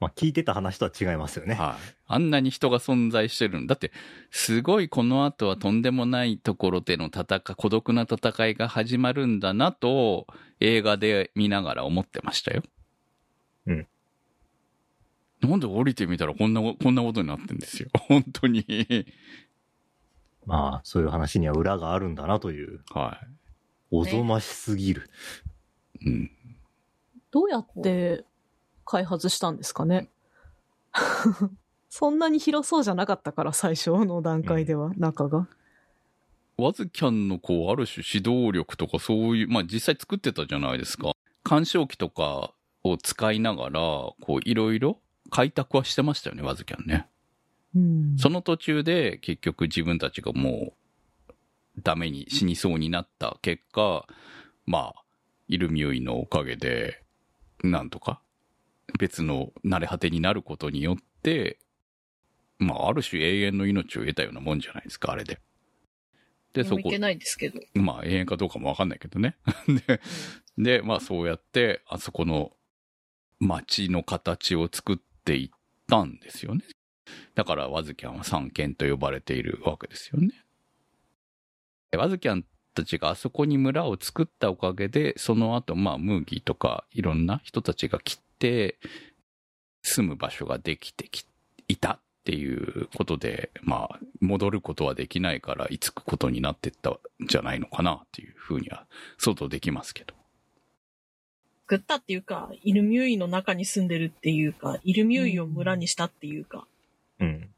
[0.00, 1.54] まあ、聞いてた話とは違いますよね。
[1.54, 1.94] はい。
[2.06, 3.92] あんなに人が存在してるんだって、
[4.30, 10.26] すごいこの後はとんでもないところでの戦い、孤独な戦いが始まるんだなと、
[10.60, 12.62] 映画で見ながら思ってましたよ。
[13.66, 13.86] うん。
[15.40, 17.88] なんで降りてみたらこんな、こんなことになってんですよ。
[18.08, 18.64] 本当に。
[20.46, 23.20] まあ、そういう話には裏があるんだなという、は
[23.90, 25.08] おぞましすぎる。
[26.00, 26.10] い。
[26.10, 26.30] うん。
[27.30, 28.24] どうやって
[28.84, 30.08] 開発したんですかね
[31.88, 35.46] そんなに広そうじゃなかったから、最初の段階では、中が。
[36.56, 41.12] ワズキャンのこう、ある種指導力とかそういう、まあ実際作ってたじゃないですか。
[41.44, 44.98] 干渉機とかを使いながら、こう、いろいろ
[45.30, 47.06] 開拓はしてましたよね、ワズキャンね。
[47.76, 48.16] うん。
[48.18, 54.06] その途中で結局自分たちがもうダメに死にそうになった結果、
[54.66, 55.04] まあ、
[55.48, 57.02] イルミュイのおかげで、
[57.62, 58.20] なんとか
[58.98, 61.58] 別の慣れ果てになることによって、
[62.58, 65.40] まあ、ある種永遠の命を得たようなもんじゃないですか、あれで。
[66.52, 67.60] で、そこいけ、ないですけど。
[67.74, 69.36] まあ、永遠かどうかもわかんないけどね。
[69.86, 70.00] で、
[70.56, 72.56] で、まあ、そうやって、あそこの
[73.40, 75.50] 街の形を作っていっ
[75.88, 76.64] たんですよね。
[77.34, 80.44] だから、ワズキャンは三権と呼ばれているわけですよね。
[81.90, 88.78] でワズキャンたちがあそこに村を作ったおかげで、その後、まあ、ムーギーとかいろんな人たちが来て、
[89.82, 91.24] 住む場所ができてき、
[91.68, 98.86] いたっていうことで、まあ、戻ることはできないから、居つくことになってったんじゃないのかなっていうふうには
[99.16, 100.14] 想像できますけど。
[101.66, 106.66] 作ったっていうか、イルミューイの中に住んでるっていうか、イルミューイを村にしたっていうか、
[107.20, 107.48] うん。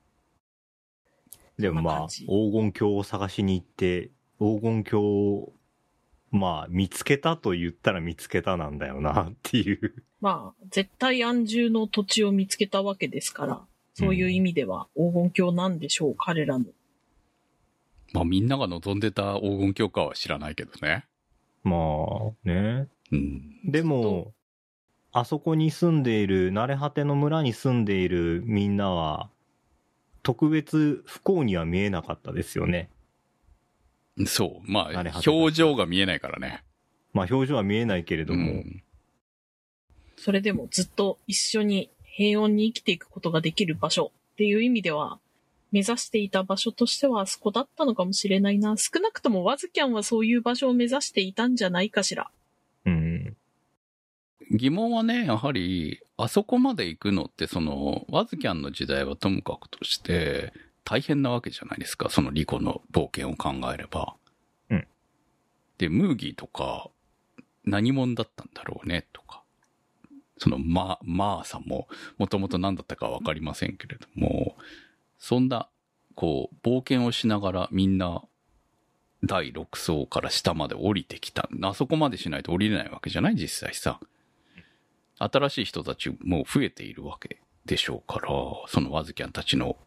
[1.59, 5.53] でもまあ黄金鏡を探しに行って、黄金鏡を、
[6.37, 10.03] まあ、見つけたと言ったら見つけたなんだよなっていう。
[10.21, 13.61] まあ、絶対安住の土地を見つけたわけですから、
[13.95, 16.67] そういう意味では黄金鏡なんでしょう、彼らの。
[18.13, 21.07] まあ、みんなが望んでた黄金教科は知らないけどね。
[21.65, 22.89] まあ、ね。
[23.13, 23.61] うん。
[23.65, 24.33] でも、
[25.13, 29.31] あそこに住んでいる、慣れ果ての村に住んでいるみんなは、
[30.23, 32.91] 特別不幸には見えなかったですよね。
[34.25, 34.71] そう。
[34.71, 36.63] まああ表情が見えないからね。
[37.13, 38.83] まあ表情は見えないけれども、うん
[40.17, 45.19] それでもずっと一緒に平穏に生きていくことができる場所っていう意味では、
[45.73, 48.77] 目指していた場所としてはあそこだったのかもしれないな。
[48.77, 52.31] 少なくともワズキャンはそういう場所を目指していたんじゃないかしら。
[52.87, 53.37] うん。
[54.51, 60.53] 疑問はね、やはり、あそこまで行くのって、その、ワズキャンの時代はともかくとして、
[60.87, 62.09] 大変なわけじゃないですか。
[62.09, 64.15] そのリコの冒険を考えれば。
[64.71, 64.87] うん。
[65.79, 66.89] で、ムーギーとか、
[67.65, 69.43] 何者だったんだろうね、とか。
[70.39, 74.57] その、ま、まあさんも、もともと何だったかわかりませんけれども、
[75.19, 75.69] そんな、
[76.15, 78.23] こう、冒険をしながらみんな、
[79.25, 81.49] 第6層から下まで降りてきた。
[81.63, 83.35] あそこまでしないと降りれないわけじゃない？
[83.35, 83.99] 実際さ。
[85.19, 88.29] 新しい人たちも増えているわけでしょうから、
[88.69, 89.79] そのワズキャンたちの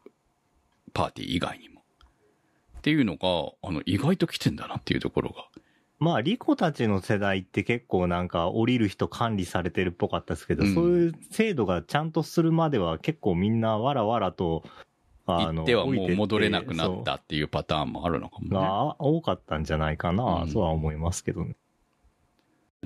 [0.89, 1.81] パーティー以外にも。
[2.79, 5.47] っていうのが、あの、意外と来てんだなっていうところが。
[5.99, 14.63] まあ、リコたちの世代って結構なんか降りる人管理されてるっぽかったですけど、うんそういう制度がちゃんとするまでは結構みんなわらわらと、
[15.25, 18.49] あ行ってはもう戻れなくなったっていうパターンもあるのかもね。
[18.55, 21.55] が多かったんじゃないかな、うんとは思いますけどね。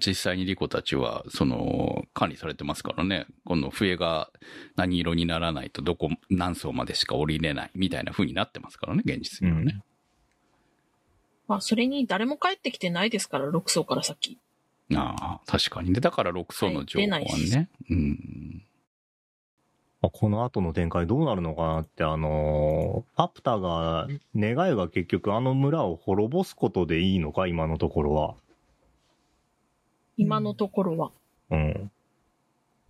[0.06, 3.28] 実際にリコたちは、その、管理されてますからね。
[3.46, 4.32] この笛が
[4.76, 9.82] 何色にならないとどこ、何層までしか降りれないみたいな風になってますからね、現実にはね。
[11.48, 14.40] まあ、それに誰も帰ってきてないですから、6層から先。
[14.96, 15.94] ああ、確かに。
[15.94, 17.70] で、だから6層の情報はね。
[17.90, 18.64] うん。
[20.02, 28.36] まあこの後の展開どうなるのかなって、あのーパプタが、願いは結局あの村を滅ぼすことでいいのか、今のところは。
[30.18, 31.12] 今のところは。
[31.50, 31.92] うん。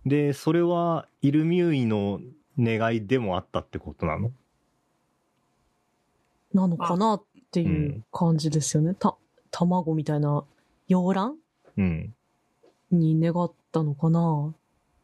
[0.06, 2.20] で、それは、イルミューイの
[2.58, 4.30] 願いでもあったってことなの？
[6.52, 8.94] なのかなっていう感じですよね。
[8.94, 9.16] た、
[9.50, 10.44] 卵みたいな、
[10.88, 11.36] 洋卵
[11.76, 12.14] うん。
[12.90, 14.54] に願ったのかなっ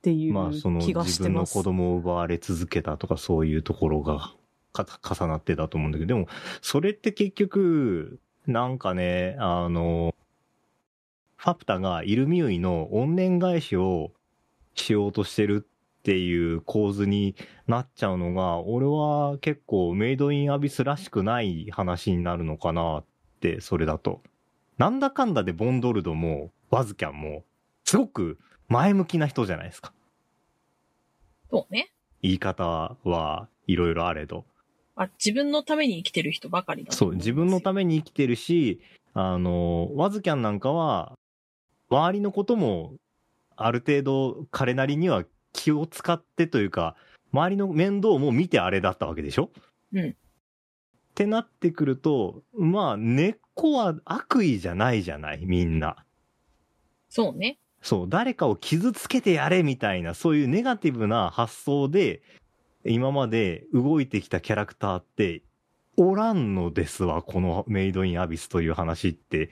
[0.02, 1.54] ていうまあ、その気がし自分のてます。
[1.54, 4.32] 子供を奪われ続けたとかそういうところが
[4.72, 6.28] か重なってたと思うんだけど、でも、
[6.62, 10.14] それって結局、なんかね、あの、
[11.40, 14.10] ファプタがイルミューイの怨念返しを
[14.74, 17.34] しようとしてるっていう構図に
[17.66, 23.04] なっちゃうのが、俺は結構メイドインアビスらしくない話になるのかなっ
[23.40, 24.20] て、それだと。
[24.76, 27.44] なんだかんだでボンドルドもバズキャンも、
[27.84, 28.38] すごく
[28.68, 29.94] 前向きな人じゃないですか。
[31.50, 31.90] そうね。
[32.20, 34.44] 言い方はいろいろあれど。
[34.94, 38.82] あ、自分のために生きてる人ばかりだとそう、自分のために生きてるし、
[39.14, 41.14] あの、ワズキャンなんかは、
[41.90, 42.94] 周りのことも、
[43.56, 46.96] ある程度彼なりには気を使ってというか、
[47.32, 49.50] 周りの面倒も見てあれだったわけでしょ？
[49.92, 50.10] うん。
[50.10, 50.14] っ
[51.14, 55.96] てなってくると、まあ、根っこは悪意じゃないじゃない、みんな。
[57.08, 57.58] そうね。
[57.82, 62.22] そう、誰かを傷つけてやれみたいな、そういうネガティブな発想で、
[62.84, 65.42] 今まで動いてきたキャラクターって、
[65.96, 69.50] おらんのですわ、このメイドインアビスという話って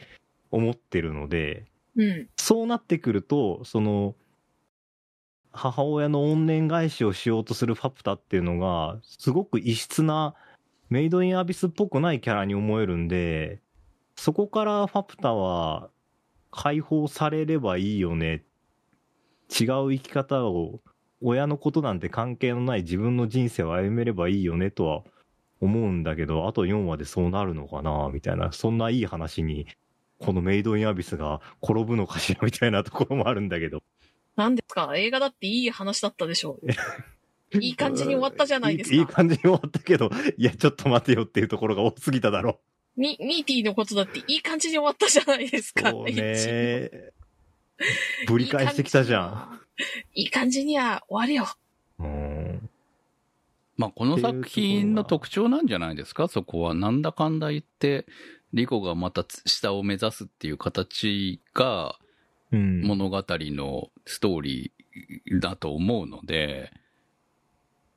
[0.51, 1.67] 思ってるので、
[2.37, 4.15] そうなってくると、その、
[5.53, 10.35] 母親の怨念返しをしようとするファプタっていうのが、すごく異質な、
[10.91, 13.61] メイドインアビスっぽくないキャラに思えるんで、
[14.17, 15.91] そこからファプタは
[16.51, 18.45] 解放されればいいよね。
[19.49, 20.81] 違う生き方を、
[21.21, 25.03] 親のことなんて関係のない自分の人生を歩めればいいよねとは
[25.61, 29.67] 思うんだけど、あと4話でそうなるのかなみたいな、そんないい話に
[30.19, 33.83] このメイドインアビスが転ぶのかしらみたいなところもあるんだけど。
[34.37, 34.93] なんですか？
[34.97, 36.67] 映画だっていい話だったでしょう。
[37.61, 38.97] いい感じに終わったじゃないですか。
[38.97, 42.61] いい感じに終わったけど、いや、ちょっと待てよっていうところが多すぎただろ。
[42.97, 45.91] ミミーティーのことだっていい感じに終わったじゃないですか。
[45.91, 46.91] そうね。
[48.27, 49.61] ぶり返してきたじゃん。
[50.15, 51.47] いい感じには終わるよ。
[52.01, 52.69] うん。
[53.77, 56.29] まあ、この作品の特徴なんじゃないですか？
[56.29, 56.75] そこは。
[56.75, 58.05] なんだかんだ言って、
[58.53, 61.97] リコがまた下を目指すっていう形が
[62.51, 62.83] うん。
[62.83, 66.73] 物語のストーリーだと思うので、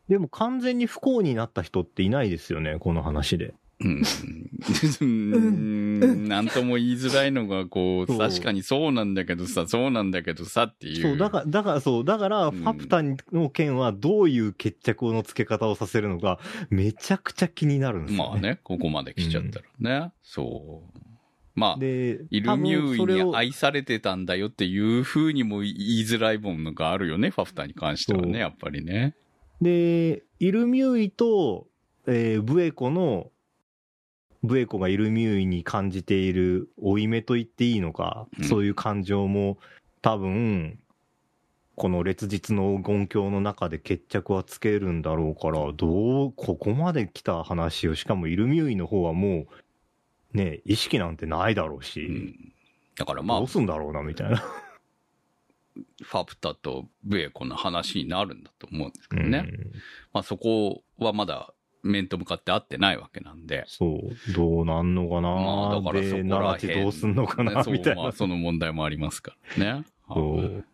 [0.10, 3.54] でも完全に不幸になった人っていないですよね、この話で。
[5.02, 6.28] うん。
[6.28, 6.48] なん。
[6.48, 9.14] とも言いづらいのが、こう、確かにそうなん。
[9.14, 10.12] だけどさ、そうなん。
[10.12, 11.02] だけどさっていう。
[11.02, 13.02] そう、だから、だからそう、だから、ファプタ
[13.32, 18.06] の件はどういう決着の付け方をさせるのか、めちゃくちゃ気になるん。
[18.06, 18.30] ですよ、ね。
[18.32, 20.12] まあね、ここまで来ちゃったらね。
[20.22, 21.00] そう。
[21.54, 24.26] まあ、で、イルミューイに愛されてたん。
[24.26, 29.16] だよっていう風にも言いづらいものがあるよね、ファフターに関してはね、やっぱりね。
[29.62, 31.68] で、イルミューイと、
[32.08, 33.32] えーブエコの、
[34.44, 39.58] ブエコがイルミューイに感じている負い目と言っていいのか、うんそういう感情も
[40.02, 40.80] 多分、
[41.76, 49.46] この烈日の黄金鏡の中で決着はつけるんだろうから、どう、ここまで来た話を、しかもイルミューイの方はも
[50.34, 52.54] う、ね、意識なんてないだろうし、うん
[52.96, 54.38] だからまあどう、すんだろうな、みたいな。
[56.04, 59.46] ファプタとブエコの話になるんだと思うんですけどね。
[59.48, 59.72] うん
[60.14, 61.54] まあそこはまだ
[61.84, 63.64] 面と向かって会ってないわけなんで。
[63.68, 68.04] そう、どうなんのかな、まあだからそで、こら奈良地どうすんのかな、そうみたいな。
[68.04, 69.86] まあその問題もありますからね。
[70.08, 70.66] そう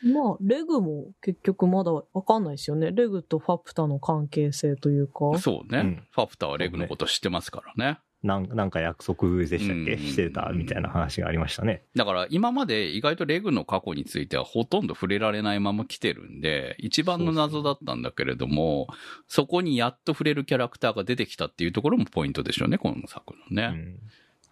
[0.00, 2.92] まあ、レグも結局まだわかんないですよね。
[2.92, 5.38] レグとファプタの関係性というか。
[5.38, 7.98] そうね、うんファプタはレグのこと知ってますからね。
[8.22, 11.82] なんなんか約束でしたっけ、うんしてたみたいな話がありましたね。
[11.94, 18.88] だから今まで意外とレグの過去についてはほとんど触れられないまま来てるんで、一番の謎だったんだけれども、
[19.28, 23.66] そこにやっと触れるキャラクターが出てきたっていうところもポイントでしょうね、この作のうね。
[23.68, 23.70] ん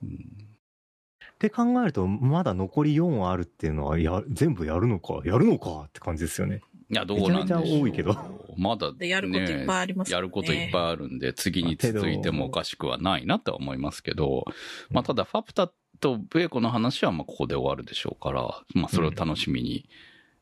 [0.03, 0.47] うん
[1.37, 6.63] って考えると、まだ残り4話あるっていうのはや、全部やるのか、やるのかって感じですよね。
[6.91, 7.61] いや、どうなんでしょう。
[7.61, 8.15] めちゃめちゃ多いけど
[8.57, 14.45] まだ、ね、でやることいっぱいありますやることいっぱいあるんで、次に続いてもおかしくはないなとは思いますけど、
[14.91, 15.71] まあ、ただ、ファプタ
[16.01, 19.89] とブエコの話はまあここで終わるでしょうから、まあそれを楽しみに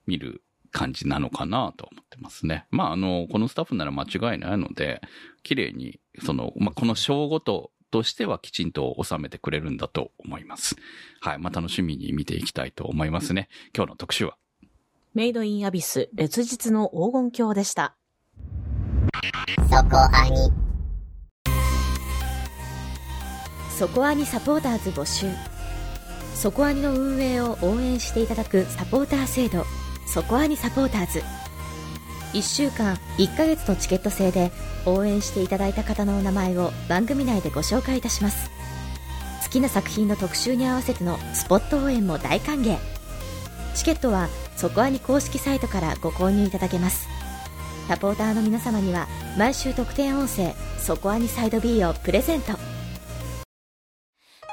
[0.07, 2.67] 見る感じなのかなと思ってますね。
[2.71, 5.01] まああの、このスタッフなら間違いないので、
[5.43, 10.77] 綺麗に、その、まあこの章ごととしてはきちんと収めてくれるんだと思います。
[11.21, 11.39] はい。
[11.39, 13.49] まあ楽しみに見ていきたいと思いますね。
[13.75, 14.37] 今日の特集は。
[15.17, 17.97] メイドインアビス、烈日の黄金鏡でした。
[19.71, 20.53] そこアニ。
[23.79, 25.29] そこアニサポーターズ募集。
[26.35, 29.65] そこアニの運営を応援していただくサポーター制度。
[30.05, 31.23] そこアニサポーターズ。
[32.33, 34.51] 1週間1ヶ月のチケット制で
[34.85, 38.51] 応援していただいた方のお名前を番組内でご紹介いたします。
[39.45, 42.77] 好きな作品の特集に合わせてのスポット応援も大歓迎。
[43.77, 47.07] チケットはそこアニ公式サイトからご購入いただけます。
[47.89, 52.53] サポーターの皆様には毎週特典音声「そこアニサイド B」をプレゼント。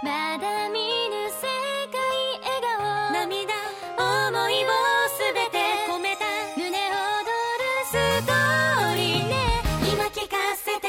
[0.03, 1.47] まだ見ぬ世
[1.87, 1.99] 界
[2.41, 3.13] 笑顔。
[3.13, 3.53] 涙
[3.97, 4.67] 思いを
[5.15, 6.25] すべて込めた。
[6.57, 7.91] 胸躍るス
[8.25, 9.35] トーリーね。
[9.93, 10.87] 今聞かせて。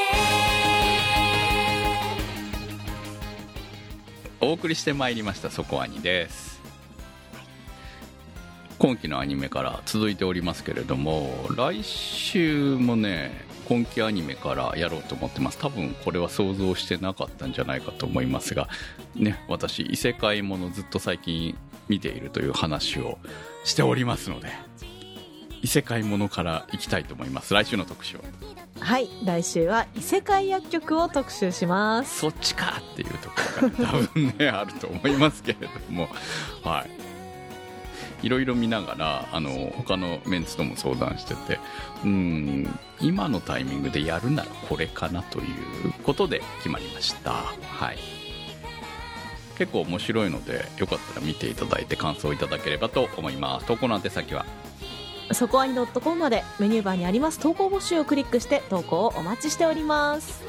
[4.40, 6.51] お送りしてまいりました、そこアニです。
[8.82, 15.58] 今期のアニメから続いておりますけれども、来週もね、今期アニメからやろうと思ってます。
[15.58, 18.68] 多分これは想像してなかったんじゃないかと思いますが、
[19.14, 21.56] ね、私、異世界ものずっと最近
[21.86, 23.18] 見ているという話を
[23.62, 24.48] しておりますので、
[25.62, 27.54] 異世界ものからいきたいと思います。
[27.54, 28.24] 来週の特集は？
[28.80, 32.18] はい、来週は異世界薬局を特集します。
[32.18, 36.08] そっちかっていうところが多分ねあると思いますけれども
[36.64, 36.90] はい
[38.22, 41.58] いろいろ見ながらあの他のメンツとも相談してて
[42.04, 47.32] うん今のタイミングでやるならこれかなということで決まりました。
[47.32, 47.98] はい。
[49.58, 53.66] 結構面白いのでよかったら見ていただいて感想いただければと思います。
[53.66, 54.46] 投稿の宛先は？
[55.32, 57.38] そこアニ .com までメニューバーにあります。
[57.38, 60.42] 投稿募集をクリックして投稿をお待ちしております。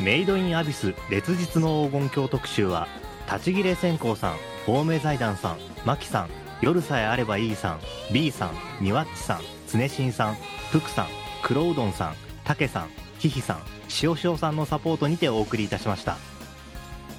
[0.00, 2.86] メイドインアビス烈日の黄金鏡特集は
[3.30, 4.36] 立ち切れ線香さん
[4.68, 6.28] 青梅財団さんマキさん
[6.60, 7.80] 夜さえあればいいさん
[8.12, 10.34] B さんニワッチさん常新さん
[10.70, 11.06] 福さん
[11.42, 12.14] 黒うどんさん
[12.44, 13.62] たけさんひひさん
[14.02, 16.18] 塩塩さんのサポートにてお送りいたしました。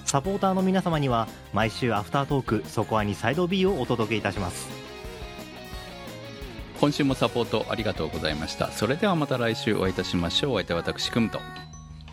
[0.05, 4.69] サポーターの皆様には毎週アフタートークそこアにサイド B をお届けいたします。
[6.79, 8.71] 今週もサポートありがとうございました。
[8.71, 10.53] それではまた来週お会いいたしましょう。
[10.53, 11.39] お相手は私くむと。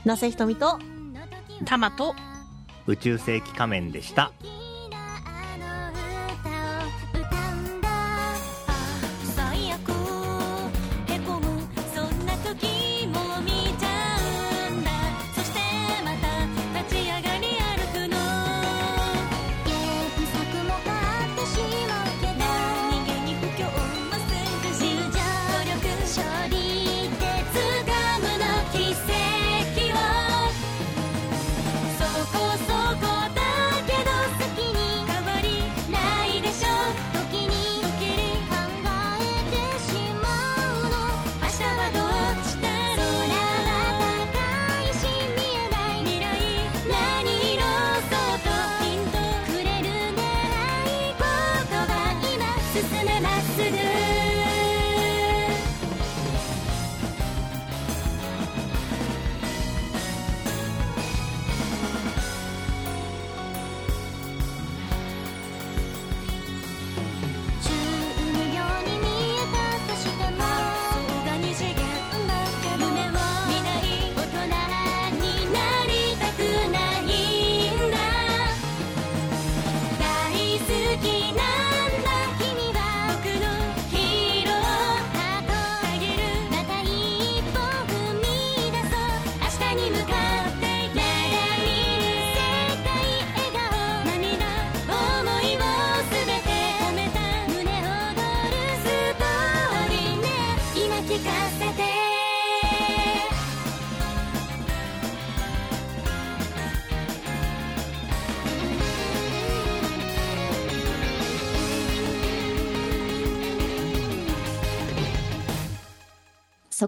[0.05, 0.78] なせひとみと、
[1.64, 2.14] タマと
[2.87, 4.32] 宇宙世紀仮面でした